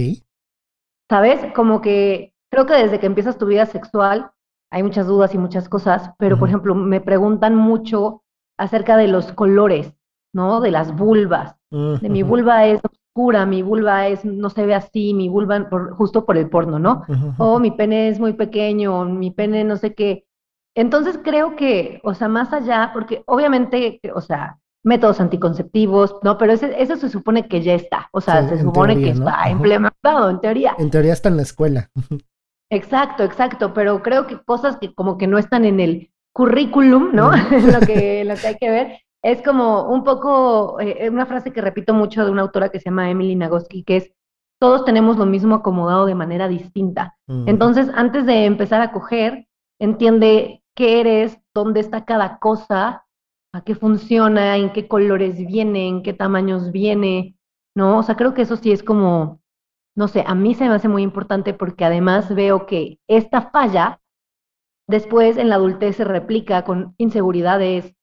[1.10, 1.54] ¿Sabes?
[1.54, 4.32] Como que creo que desde que empiezas tu vida sexual
[4.71, 8.23] hay muchas dudas y muchas cosas, pero por ejemplo me preguntan mucho
[8.58, 9.93] acerca de los colores,
[10.34, 10.62] ¿no?
[10.62, 11.55] De las vulvas.
[11.71, 12.82] De mi vulva es
[13.47, 17.03] mi vulva es, no se ve así, mi vulva justo por el porno, ¿no?
[17.38, 20.25] O mi pene es muy pequeño, mi pene no sé qué.
[20.75, 26.38] Entonces creo que, o sea, más allá, porque obviamente, o sea, métodos anticonceptivos, ¿no?
[26.38, 30.29] Pero ese, eso se supone que ya está, o sea, se supone que está implementado
[30.29, 30.75] en teoría.
[30.77, 31.89] En teoría está en la escuela.
[32.69, 37.32] Exacto, exacto, pero creo que cosas que como que no están en el currículum, ¿no?
[37.71, 41.62] lo, que, lo que hay que ver, es como un poco, eh, una frase que
[41.62, 44.12] repito mucho de una autora que se llama Emily Nagoski, que es,
[44.60, 47.17] todos tenemos lo mismo acomodado de manera distinta.
[47.27, 47.47] Mm.
[47.47, 49.47] Entonces, antes de empezar a coger,
[49.79, 53.05] entiende qué eres, dónde está cada cosa,
[53.53, 57.36] a qué funciona, en qué colores viene, en qué tamaños viene,
[57.75, 57.99] ¿no?
[57.99, 59.41] O sea, creo que eso sí es como,
[59.99, 63.99] no sé, a mí se me hace muy importante porque además veo que esta falla
[64.88, 67.93] después en la adultez se replica con inseguridades,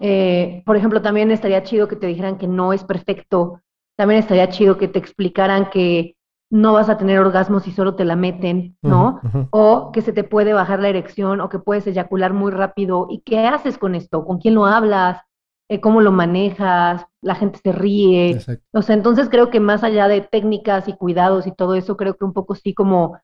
[0.00, 3.62] eh, por ejemplo, también estaría chido que te dijeran que no es perfecto.
[3.96, 6.14] También estaría chido que te explicaran que
[6.50, 9.22] no vas a tener orgasmos si solo te la meten, ¿no?
[9.48, 13.06] O que se te puede bajar la erección o que puedes eyacular muy rápido.
[13.08, 14.26] ¿Y qué haces con esto?
[14.26, 15.22] ¿Con quién lo hablas?
[15.70, 17.06] Eh, ¿Cómo lo manejas?
[17.26, 18.38] La gente se ríe.
[18.72, 22.14] O sea, entonces creo que más allá de técnicas y cuidados y todo eso, creo
[22.14, 23.18] que un poco sí como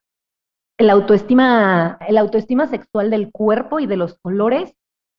[0.77, 4.75] el autoestima, el autoestima sexual del cuerpo y de los colores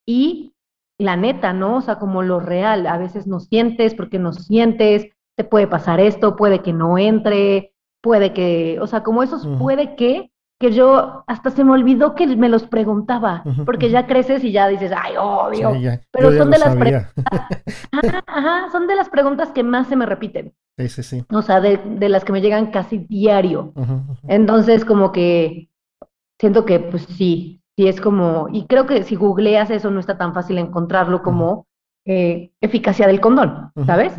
[0.06, 0.54] y
[1.00, 1.78] la neta, ¿no?
[1.78, 2.86] O sea, como lo real.
[2.88, 7.74] A veces no sientes porque no sientes, te puede pasar esto, puede que no entre,
[8.02, 10.33] puede que, o sea, como esos puede que,
[10.64, 14.68] que yo hasta se me olvidó que me los preguntaba, porque ya creces y ya
[14.68, 15.72] dices, ay, obvio.
[16.12, 17.14] Pero son de las preguntas.
[18.28, 20.54] Ajá, son de las preguntas que más se me repiten.
[20.78, 21.26] Sí, sí, sí.
[21.32, 23.74] O sea, de, de las que me llegan casi diario.
[24.28, 25.70] Entonces, como que
[26.40, 30.18] siento que, pues sí, Sí, es como, y creo que si googleas eso no está
[30.18, 31.66] tan fácil encontrarlo como
[32.06, 34.14] eh, eficacia del condón, ¿sabes?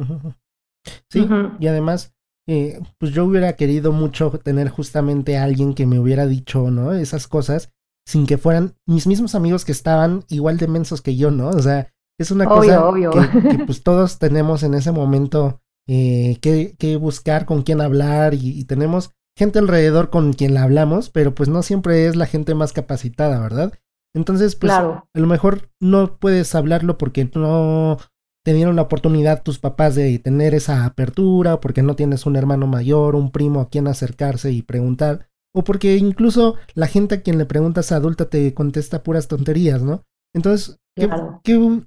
[1.08, 1.28] Sí,
[1.60, 2.13] y además,
[2.46, 6.92] eh, pues yo hubiera querido mucho tener justamente a alguien que me hubiera dicho, ¿no?
[6.92, 7.70] Esas cosas
[8.06, 11.48] sin que fueran mis mismos amigos que estaban igual de mensos que yo, ¿no?
[11.48, 16.96] O sea, es una cosa Que, que, pues todos tenemos en ese momento eh, qué,
[16.96, 21.62] buscar, con quién hablar y, tenemos gente alrededor con quien la hablamos, pero pues no
[21.62, 23.72] siempre es la gente más capacitada, ¿verdad?
[24.14, 27.98] Entonces, pues a lo mejor no puedes hablarlo porque no
[28.44, 32.66] te dieron la oportunidad tus papás de tener esa apertura, porque no tienes un hermano
[32.66, 37.38] mayor, un primo a quien acercarse y preguntar, o porque incluso la gente a quien
[37.38, 40.04] le preguntas adulta te contesta puras tonterías, ¿no?
[40.34, 41.08] Entonces, ¿qué,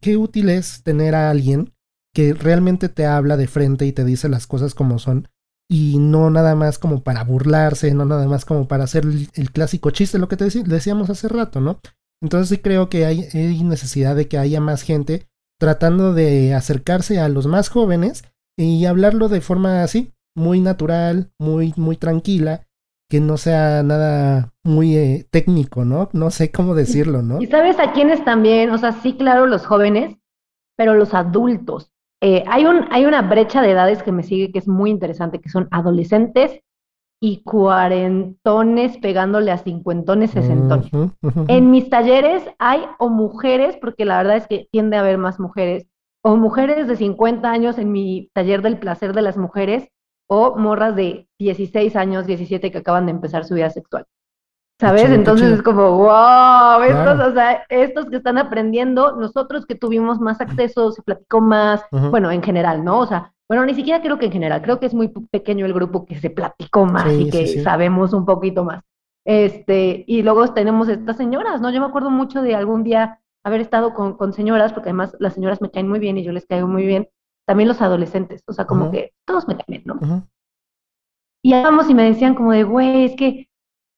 [0.02, 1.74] qué útil es tener a alguien
[2.14, 5.28] que realmente te habla de frente y te dice las cosas como son
[5.70, 9.92] y no nada más como para burlarse, no nada más como para hacer el, clásico
[9.92, 11.80] chiste, lo que te decíamos hace rato, ¿no?
[12.22, 15.28] Entonces sí creo que hay, necesidad de que haya más gente
[15.60, 18.24] tratando de acercarse a los más jóvenes
[18.58, 22.68] y hablarlo de forma así, muy natural, muy, muy tranquila,
[23.10, 26.10] que no sea nada muy eh, técnico, ¿no?
[26.14, 27.42] No sé cómo decirlo, ¿no?
[27.42, 30.18] Y sabes a quiénes también, o sea, sí, claro, los jóvenes,
[30.76, 31.92] pero los adultos.
[32.22, 35.40] Eh, hay, un, hay una brecha de edades que me sigue que es muy interesante,
[35.40, 36.62] que son adolescentes
[37.20, 40.92] y cuarentones pegándole a cincuentones, sesentones.
[41.48, 45.40] En mis talleres hay o mujeres, porque la verdad es que tiende a haber más
[45.40, 45.88] mujeres,
[46.24, 49.90] o mujeres de 50 años en mi taller del placer de las mujeres,
[50.28, 54.06] o morras de 16 años, 17 que acaban de empezar su vida sexual.
[54.80, 55.10] ¿Sabes?
[55.10, 60.40] Entonces es como, wow, estos, o sea, estos que están aprendiendo, nosotros que tuvimos más
[60.40, 63.00] acceso, se platicó más, bueno, en general, ¿no?
[63.00, 65.74] O sea, bueno, ni siquiera creo que en general, creo que es muy pequeño el
[65.74, 68.84] grupo que se platicó más y que sabemos un poquito más.
[69.26, 71.70] Este, y luego tenemos estas señoras, ¿no?
[71.70, 75.34] Yo me acuerdo mucho de algún día haber estado con, con señoras, porque además las
[75.34, 77.10] señoras me caen muy bien y yo les caigo muy bien,
[77.46, 80.28] también los adolescentes, o sea, como que todos me caen ¿no?
[81.42, 83.47] Y íbamos y me decían como de, güey, es que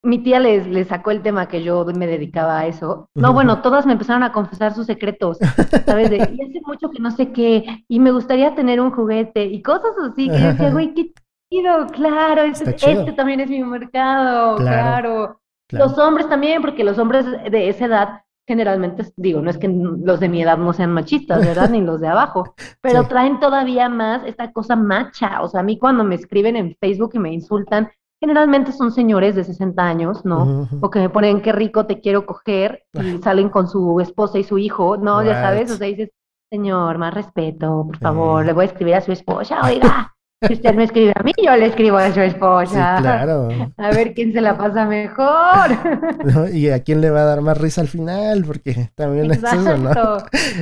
[0.01, 3.09] mi tía les, les, sacó el tema que yo me dedicaba a eso.
[3.15, 5.37] No, bueno, todas me empezaron a confesar sus secretos,
[5.85, 6.09] ¿sabes?
[6.09, 9.61] De, y hace mucho que no sé qué, y me gustaría tener un juguete, y
[9.61, 11.11] cosas así, que yo decía, güey, qué
[11.51, 15.41] chido, claro, este, este, también es mi mercado, claro.
[15.71, 20.19] Los hombres también, porque los hombres de esa edad generalmente, digo, no es que los
[20.19, 21.69] de mi edad no sean machistas, ¿verdad?
[21.69, 25.43] Ni los de abajo, pero traen todavía más esta cosa macha.
[25.43, 29.36] O sea, a mí cuando me escriben en Facebook y me insultan, generalmente son señores
[29.36, 30.67] de 60 años, ¿no?
[30.82, 34.43] O que me ponen qué rico te quiero coger y salen con su esposa y
[34.43, 35.24] su hijo, ¿no?
[35.24, 36.09] Ya sabes, o sea, dices,
[36.51, 40.13] señor, más respeto, por favor, le voy a escribir a su esposa, oiga.
[40.47, 42.95] Si usted me escribe a mí, yo le escribo a su esposa.
[42.95, 43.49] Sí, claro.
[43.78, 45.67] A ver quién se la pasa mejor.
[46.53, 49.78] y a quién le va a dar más risa al final, porque también es eso,
[49.78, 49.91] ¿no?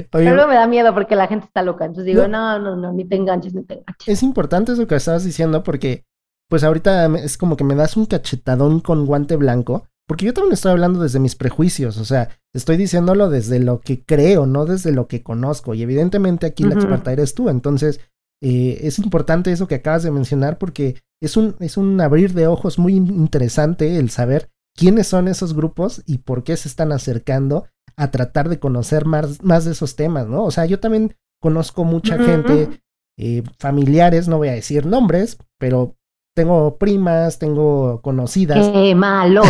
[0.09, 1.85] Pero me da miedo porque la gente está loca.
[1.85, 4.07] Entonces digo, no, no, no, ni te enganches, ni te enganches.
[4.07, 6.05] Es importante eso que estabas diciendo porque
[6.49, 10.53] pues ahorita es como que me das un cachetadón con guante blanco, porque yo también
[10.53, 14.91] estoy hablando desde mis prejuicios, o sea, estoy diciéndolo desde lo que creo, no desde
[14.91, 17.99] lo que conozco, y evidentemente aquí la experta eres tú, entonces
[18.41, 22.47] eh, es importante eso que acabas de mencionar porque es un, es un abrir de
[22.47, 27.65] ojos muy interesante el saber quiénes son esos grupos y por qué se están acercando
[27.95, 30.43] a tratar de conocer más, más de esos temas, ¿no?
[30.43, 32.81] O sea, yo también conozco mucha gente,
[33.17, 35.96] eh, familiares, no voy a decir nombres, pero
[36.37, 38.69] tengo primas, tengo conocidas.
[38.69, 39.41] Qué malo,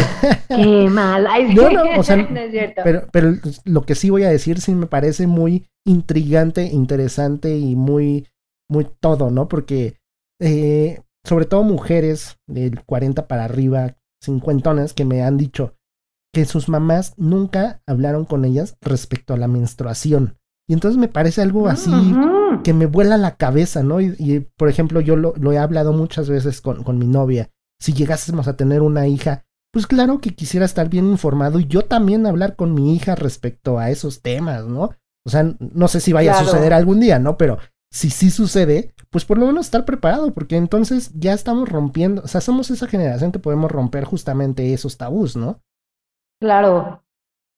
[0.47, 1.29] qué malo.
[1.53, 2.81] no, no, o sea, no es cierto.
[2.81, 3.33] Pero, pero
[3.65, 8.25] lo que sí voy a decir sí me parece muy intrigante, interesante y muy,
[8.71, 9.49] muy todo, ¿no?
[9.49, 9.97] Porque
[10.39, 15.75] eh, sobre todo mujeres del 40 para arriba, cincuentonas, que me han dicho
[16.33, 20.37] que sus mamás nunca hablaron con ellas respecto a la menstruación.
[20.69, 21.91] Y entonces me parece algo así
[22.63, 24.01] que me vuela la cabeza, ¿no?
[24.01, 27.49] Y, por ejemplo, yo lo, he hablado muchas veces con, con, mi novia.
[27.79, 31.83] Si llegásemos a tener una hija, pues claro que quisiera estar bien informado y yo
[31.83, 34.89] también hablar con mi hija respecto a esos temas, ¿no?
[35.25, 37.37] O sea, no sé si vaya a suceder algún día, ¿no?
[37.37, 37.59] Pero
[37.91, 42.27] si sí sucede, pues por lo menos estar preparado, porque entonces ya estamos rompiendo, o
[42.27, 45.61] sea, somos esa generación que podemos romper justamente esos tabús, ¿no?
[46.41, 47.03] Claro,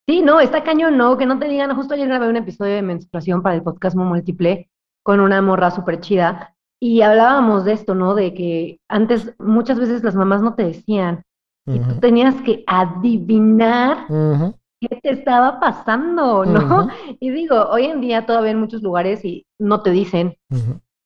[0.10, 2.82] Sí, no, está cañón, no, que no te digan, justo ayer grabé un episodio de
[2.82, 4.68] menstruación para el podcast Múltiple
[5.04, 8.16] con una morra súper chida y hablábamos de esto, ¿no?
[8.16, 11.26] De que antes muchas veces las mamás no te decían
[11.68, 14.08] y tú tenías que adivinar
[14.82, 16.88] qué te estaba pasando, ¿no?
[17.20, 20.38] Y digo, hoy en día todavía en muchos lugares y no te dicen,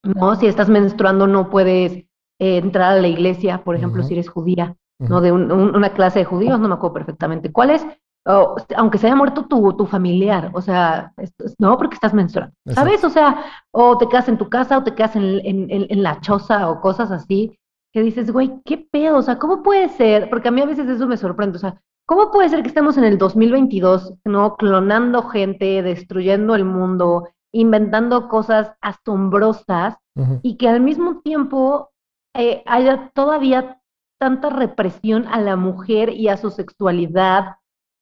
[0.01, 0.37] ¿no?
[0.37, 2.05] Si estás menstruando no puedes eh,
[2.39, 5.19] entrar a la iglesia, por ejemplo, si eres judía, ¿no?
[5.19, 7.85] De una clase de judíos, no me acuerdo perfectamente cuál es,
[8.25, 11.13] aunque se haya muerto tu, tu familiar, o sea,
[11.59, 13.03] no porque estás menstruando, ¿sabes?
[13.03, 16.21] O sea, o te quedas en tu casa o te quedas en, en, en, la
[16.21, 17.59] choza o cosas así,
[17.91, 19.17] que dices, güey, ¿qué pedo?
[19.17, 20.29] O sea, ¿cómo puede ser?
[20.29, 22.97] Porque a mí a veces eso me sorprende, o sea, ¿cómo puede ser que estemos
[22.97, 24.55] en el 2022, ¿no?
[24.55, 29.97] Clonando gente, destruyendo el mundo, inventando cosas asombrosas
[30.43, 31.91] y que al mismo tiempo
[32.35, 33.79] eh, haya todavía
[34.19, 37.55] tanta represión a la mujer y a su sexualidad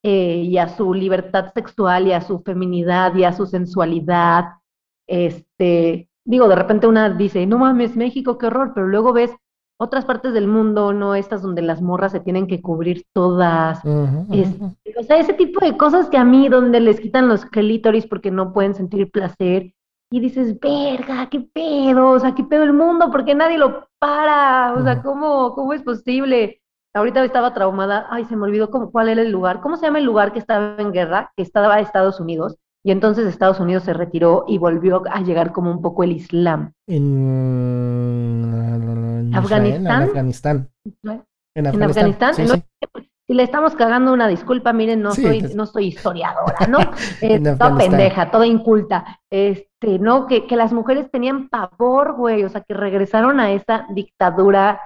[0.03, 4.45] eh, y a su libertad sexual y a su feminidad y a su sensualidad.
[5.07, 9.31] Este, digo, de repente una dice, no mames, México, qué horror, pero luego ves
[9.77, 13.83] otras partes del mundo, no estas donde las morras se tienen que cubrir todas.
[13.83, 18.29] o sea, ese tipo de cosas que a mí, donde les quitan los clítoris porque
[18.29, 19.73] no pueden sentir placer,
[20.13, 24.73] y dices, verga, qué pedo, o sea, qué pedo el mundo, porque nadie lo para,
[24.73, 26.60] o sea, ¿cómo, cómo es posible?
[26.93, 29.99] Ahorita estaba traumada, ay, se me olvidó cómo, cuál era el lugar, ¿cómo se llama
[29.99, 31.31] el lugar que estaba en guerra?
[31.37, 35.69] Que estaba Estados Unidos, y entonces Estados Unidos se retiró y volvió a llegar como
[35.71, 36.73] un poco el Islam.
[36.87, 38.41] En,
[39.33, 39.85] Afganistán.
[39.85, 40.69] En Afganistán.
[41.55, 42.33] En Afganistán.
[43.27, 46.79] Si le estamos cagando una disculpa, miren, no soy, no soy historiadora, ¿no?
[47.21, 49.21] eh, toda pendeja, toda inculta.
[49.29, 50.27] Este, ¿no?
[50.27, 54.81] Que, que las mujeres tenían pavor, güey, o sea, que regresaron a esa dictadura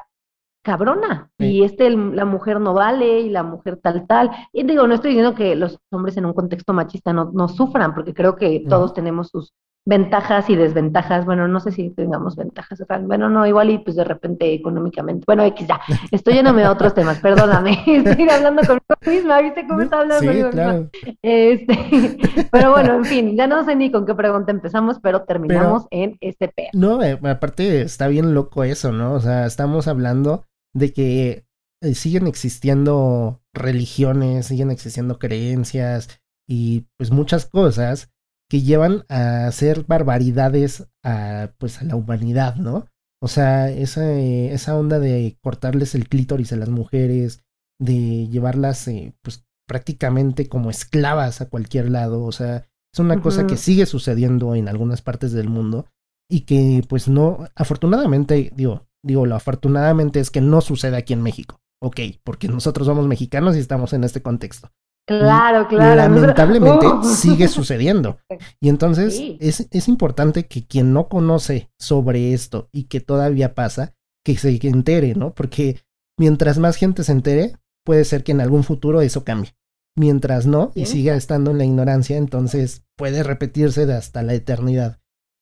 [0.65, 1.29] cabrona.
[1.37, 4.31] Y este, la mujer no vale y la mujer tal, tal.
[4.51, 7.93] Y digo, no estoy diciendo que los hombres en un contexto machista no, no sufran,
[7.93, 9.53] porque creo que todos tenemos sus
[9.85, 11.25] ventajas y desventajas.
[11.25, 12.83] Bueno, no sé si tengamos ventajas.
[13.03, 15.23] Bueno, no, igual y pues de repente económicamente.
[15.27, 15.79] Bueno, X ya.
[16.11, 17.83] Estoy yéndome a otros temas, perdóname.
[17.85, 20.89] Estoy hablando conmigo misma, ¿viste cómo está hablando sí, claro.
[21.21, 25.85] Este, pero bueno, en fin, ya no sé ni con qué pregunta empezamos, pero terminamos
[25.91, 26.69] en este pedo.
[26.73, 29.13] No, eh, aparte está bien loco eso, ¿no?
[29.13, 30.45] O sea, estamos hablando
[30.75, 31.45] de que
[31.81, 36.09] eh, siguen existiendo religiones, siguen existiendo creencias
[36.47, 38.11] y pues muchas cosas
[38.49, 42.87] que llevan a hacer barbaridades a pues a la humanidad, ¿no?
[43.21, 47.43] O sea, esa, esa onda de cortarles el clítoris a las mujeres,
[47.79, 53.47] de llevarlas eh, pues prácticamente como esclavas a cualquier lado, o sea, es una cosa
[53.47, 55.87] que sigue sucediendo en algunas partes del mundo
[56.29, 61.21] y que pues no, afortunadamente, digo, digo, lo afortunadamente es que no sucede aquí en
[61.21, 61.61] México.
[61.81, 64.71] Ok, porque nosotros somos mexicanos y estamos en este contexto.
[65.07, 65.95] Claro, claro.
[65.95, 68.17] Lamentablemente sigue sucediendo.
[68.59, 73.93] Y entonces es, es importante que quien no conoce sobre esto y que todavía pasa,
[74.23, 75.33] que se entere, ¿no?
[75.35, 75.81] Porque
[76.17, 79.55] mientras más gente se entere, puede ser que en algún futuro eso cambie.
[79.95, 84.99] Mientras no, y siga estando en la ignorancia, entonces puede repetirse de hasta la eternidad.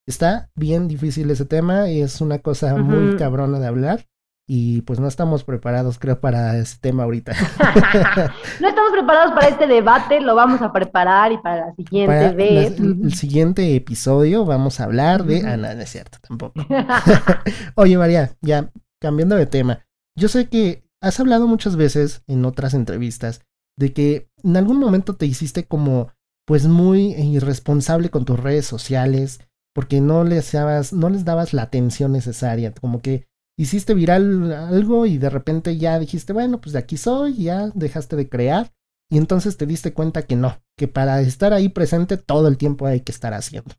[0.08, 4.06] Está bien difícil ese tema y es una cosa muy cabrona de hablar
[4.46, 7.32] y pues no estamos preparados creo para ese tema ahorita.
[8.60, 12.80] no estamos preparados para este debate, lo vamos a preparar y para la siguiente vez.
[12.80, 15.48] el, siguiente episodio vamos a hablar de...
[15.48, 16.66] Ah, no, no es cierto, tampoco.
[17.76, 19.86] Oye María, ya cambiando de tema,
[20.18, 23.42] yo sé que has hablado muchas veces en otras entrevistas
[23.78, 26.12] de que en algún momento te hiciste como
[26.46, 29.40] pues muy irresponsable con tus redes sociales
[29.74, 33.26] porque no les dabas, no les dabas la atención necesaria, como que
[33.58, 38.16] hiciste viral algo y de repente ya dijiste, bueno, pues de aquí soy, ya dejaste
[38.16, 38.72] de crear
[39.12, 42.88] y entonces te diste cuenta que no, que para estar ahí presente todo el tiempo
[42.88, 43.76] hay que estar haciendo.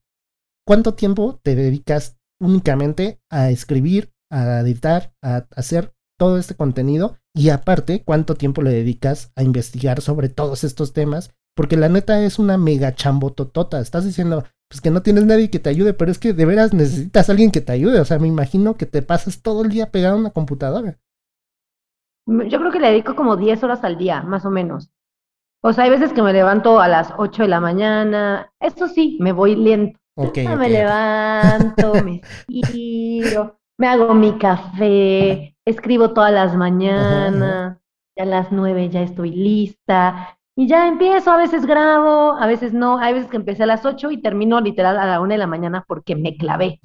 [0.66, 7.18] ¿Cuánto tiempo te dedicas únicamente a escribir, a editar, a hacer todo este contenido?
[7.34, 11.34] Y aparte, ¿cuánto tiempo le dedicas a investigar sobre todos estos temas?
[11.56, 13.80] Porque la neta es una mega chambototota.
[13.80, 16.74] Estás diciendo, pues que no tienes nadie que te ayude, pero es que de veras
[16.74, 18.00] necesitas a alguien que te ayude.
[18.00, 20.98] O sea, me imagino que te pasas todo el día pegado a una computadora.
[22.26, 24.90] Yo creo que le dedico como 10 horas al día, más o menos.
[25.62, 28.52] O sea, hay veces que me levanto a las 8 de la mañana.
[28.60, 29.98] Eso sí, me voy lento.
[30.16, 37.78] me levanto, me estiro, me hago mi café, escribo todas las mañanas.
[38.16, 40.33] Ya a las 9 ya estoy lista.
[40.56, 43.84] Y ya empiezo, a veces grabo, a veces no, hay veces que empecé a las
[43.84, 46.80] 8 y termino literal a la 1 de la mañana porque me clavé.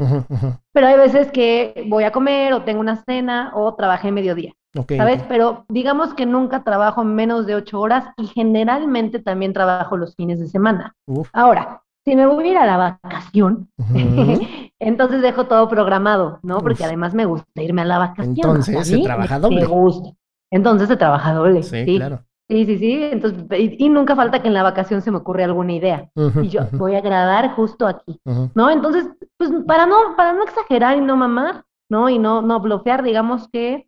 [0.74, 4.54] Pero hay veces que voy a comer o tengo una cena o trabajé mediodía.
[4.98, 5.24] ¿Sabes?
[5.28, 10.40] Pero digamos que nunca trabajo menos de 8 horas y generalmente también trabajo los fines
[10.40, 10.96] de semana.
[11.32, 13.70] Ahora, si me voy a ir a la vacación,
[14.80, 16.60] entonces dejo todo programado, ¿no?
[16.60, 18.36] Porque además me gusta irme a la vacación.
[18.36, 19.62] Entonces se trabaja doble.
[19.62, 20.10] Me gusta.
[20.52, 21.62] Entonces se trabaja doble.
[21.62, 22.24] Sí, claro.
[22.50, 23.04] Sí, sí, sí.
[23.04, 23.46] Entonces,
[23.78, 26.10] y, nunca falta que en la vacación se me ocurre alguna idea.
[26.42, 28.20] y yo voy a grabar justo aquí.
[28.56, 28.72] ¿No?
[28.72, 32.10] Entonces, pues para no, para no exagerar y no mamar, ¿no?
[32.10, 33.88] Y no, no bloquear, digamos que.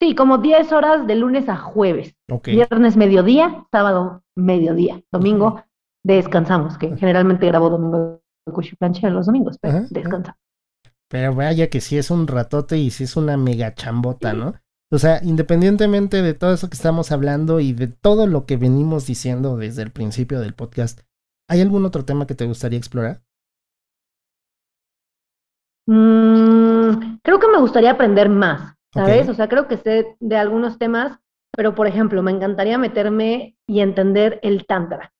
[0.00, 2.16] Sí, como 10 horas de lunes a jueves.
[2.44, 5.02] Viernes mediodía, sábado mediodía.
[5.12, 5.62] Domingo
[6.04, 10.40] descansamos, que generalmente grabo domingo de plancha los domingos, pero descansamos.
[11.08, 14.54] Pero vaya que sí es un ratote y sí es una mega chambota, ¿no?
[14.90, 19.06] O sea, independientemente de todo eso que estamos hablando y de todo lo que venimos
[19.06, 21.00] diciendo desde el principio del podcast,
[21.48, 23.22] ¿Hay algún otro tema que te gustaría explorar?
[25.86, 29.28] Mm, creo que me gustaría aprender más, ¿sabes?
[29.30, 31.18] O sea, creo que sé de algunos temas,
[31.56, 35.12] pero por ejemplo, me encantaría meterme y entender el Tantra.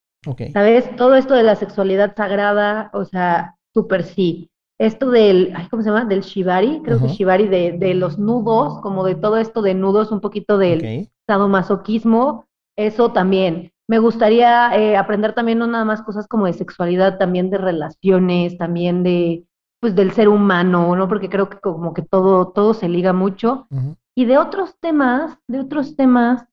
[0.53, 0.95] ¿Sabes?
[0.97, 4.51] Todo esto de la sexualidad sagrada, o sea, súper sí.
[4.79, 6.05] Esto del, ¿cómo se llama?
[6.05, 10.13] Del shibari, creo que shibari de, de, los nudos, como de todo esto de nudos,
[10.13, 13.73] un poquito del sadomasoquismo, eso también.
[13.89, 18.57] Me gustaría eh, aprender también no nada más cosas como de sexualidad, también de relaciones,
[18.57, 19.47] también de,
[19.81, 21.09] pues del ser humano, ¿no?
[21.09, 23.67] Porque creo que como que todo, todo se liga mucho.
[24.15, 26.45] Y de otros temas, de otros temas,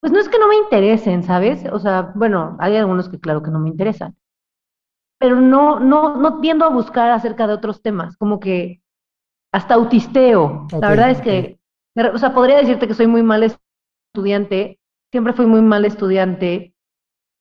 [0.00, 1.64] pues no es que no me interesen, ¿sabes?
[1.72, 4.16] O sea, bueno, hay algunos que claro que no me interesan,
[5.18, 8.80] pero no, no, no tiendo a buscar acerca de otros temas, como que
[9.52, 10.66] hasta autisteo.
[10.80, 11.58] la verdad es que,
[11.96, 13.42] o sea, podría decirte que soy muy mal
[14.14, 14.78] estudiante,
[15.10, 16.74] siempre fui muy mal estudiante,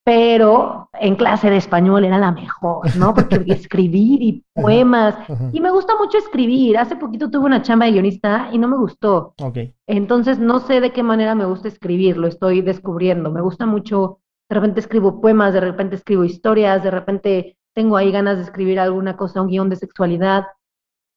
[0.04, 3.14] pero en clase de español era la mejor, ¿no?
[3.14, 5.16] Porque escribir y poemas,
[5.52, 6.78] y me gusta mucho escribir.
[6.78, 9.34] Hace poquito tuve una chamba de guionista y no me gustó.
[9.38, 9.74] Okay.
[9.86, 13.32] Entonces no sé de qué manera me gusta escribir, lo estoy descubriendo.
[13.32, 18.12] Me gusta mucho, de repente escribo poemas, de repente escribo historias, de repente tengo ahí
[18.12, 20.48] ganas de escribir alguna cosa, un guion de sexualidad,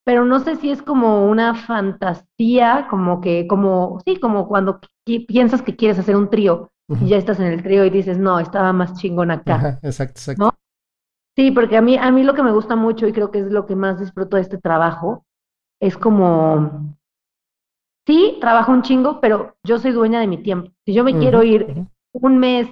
[0.05, 4.79] pero no sé si es como una fantasía, como que, como, sí, como cuando
[5.27, 8.39] piensas que quieres hacer un trío y ya estás en el trío y dices, no,
[8.39, 9.79] estaba más chingón acá.
[9.83, 10.55] exacto, exacto.
[11.35, 13.51] Sí, porque a mí, a mí lo que me gusta mucho y creo que es
[13.51, 15.25] lo que más disfruto de este trabajo
[15.81, 16.95] es como,
[18.07, 20.73] sí, trabajo un chingo, pero yo soy dueña de mi tiempo.
[20.85, 22.69] Si yo me quiero ir un mes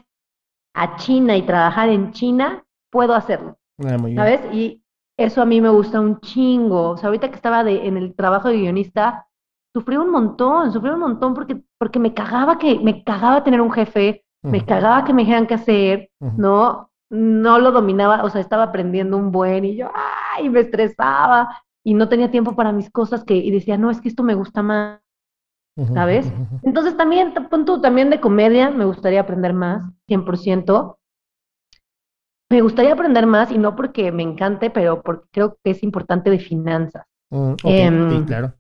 [0.74, 3.57] a China y trabajar en China, puedo hacerlo.
[3.78, 4.40] Ah, ¿Sabes?
[4.52, 4.82] Y
[5.16, 6.90] eso a mí me gusta un chingo.
[6.90, 9.26] O sea, ahorita que estaba de, en el trabajo de guionista,
[9.74, 13.72] sufrí un montón, sufrí un montón porque, porque me cagaba que, me cagaba tener un
[13.72, 16.90] jefe, me cagaba que me dijeran qué hacer, ¿no?
[17.10, 19.90] No lo dominaba, o sea, estaba aprendiendo un buen y yo,
[20.36, 24.00] ay, me estresaba y no tenía tiempo para mis cosas que, y decía, no, es
[24.00, 25.00] que esto me gusta más,
[25.94, 26.30] ¿sabes?
[26.62, 27.34] Entonces también,
[27.82, 30.97] también de comedia, me gustaría aprender más, 100%.
[32.51, 36.30] Me gustaría aprender más y no porque me encante, pero porque creo que es importante
[36.30, 37.05] de finanzas.
[37.30, 38.55] Mm, sí, em, claro.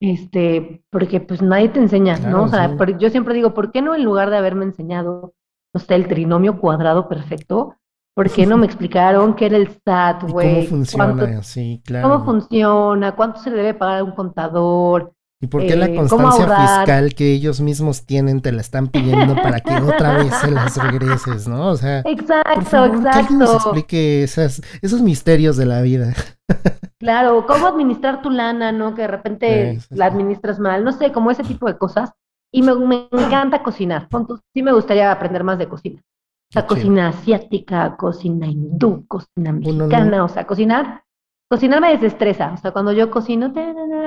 [0.00, 2.44] Este, porque pues nadie te enseña, ¿no?
[2.44, 5.34] O sea, yo siempre digo, ¿por qué no en lugar de haberme enseñado,
[5.74, 7.76] no sé, el trinomio cuadrado perfecto,
[8.14, 10.54] ¿por qué no me explicaron qué era el SAT, güey?
[10.54, 11.42] ¿Cómo funciona?
[11.42, 12.08] Sí, claro.
[12.08, 13.14] ¿Cómo funciona?
[13.14, 15.12] ¿Cuánto se le debe pagar a un contador?
[15.42, 19.34] ¿Y por qué la eh, constancia fiscal que ellos mismos tienen te la están pidiendo
[19.36, 21.68] para que otra vez se las regreses, ¿no?
[21.68, 23.02] O sea, exacto, exacto.
[23.02, 26.14] Que alguien nos explique esas, esos misterios de la vida.
[26.98, 28.94] Claro, cómo administrar tu lana, ¿no?
[28.94, 32.12] Que de repente la administras mal, no sé, como ese tipo de cosas.
[32.52, 34.06] Y me, me encanta cocinar.
[34.52, 35.98] Sí me gustaría aprender más de cocina.
[35.98, 41.04] O sea, cocina asiática, cocina hindú, cocina mexicana, o sea, cocinar
[41.50, 42.52] cocinar me desestresa.
[42.52, 43.52] O sea, cuando yo cocino,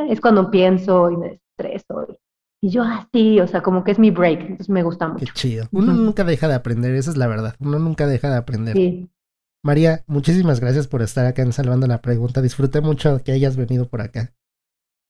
[0.09, 2.07] es cuando pienso y me desestreso.
[2.61, 4.41] Y yo así, o sea, como que es mi break.
[4.41, 5.25] Entonces me gusta mucho.
[5.25, 5.67] Qué chido.
[5.71, 7.55] Uno nunca deja de aprender, esa es la verdad.
[7.59, 8.75] Uno nunca deja de aprender.
[8.75, 9.09] Sí.
[9.65, 12.41] María, muchísimas gracias por estar acá en Salvando la Pregunta.
[12.41, 14.33] Disfruté mucho que hayas venido por acá.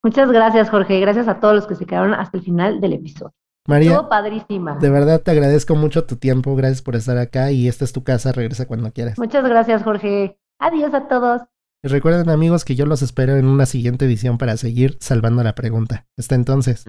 [0.03, 0.99] Muchas gracias, Jorge.
[0.99, 3.33] Gracias a todos los que se quedaron hasta el final del episodio.
[3.67, 4.77] María, Estuvo padrísima.
[4.77, 6.55] De verdad te agradezco mucho tu tiempo.
[6.55, 8.31] Gracias por estar acá y esta es tu casa.
[8.31, 9.17] Regresa cuando quieras.
[9.17, 10.37] Muchas gracias, Jorge.
[10.59, 11.41] Adiós a todos.
[11.85, 16.07] Recuerden amigos que yo los espero en una siguiente edición para seguir salvando la pregunta.
[16.17, 16.85] Hasta entonces.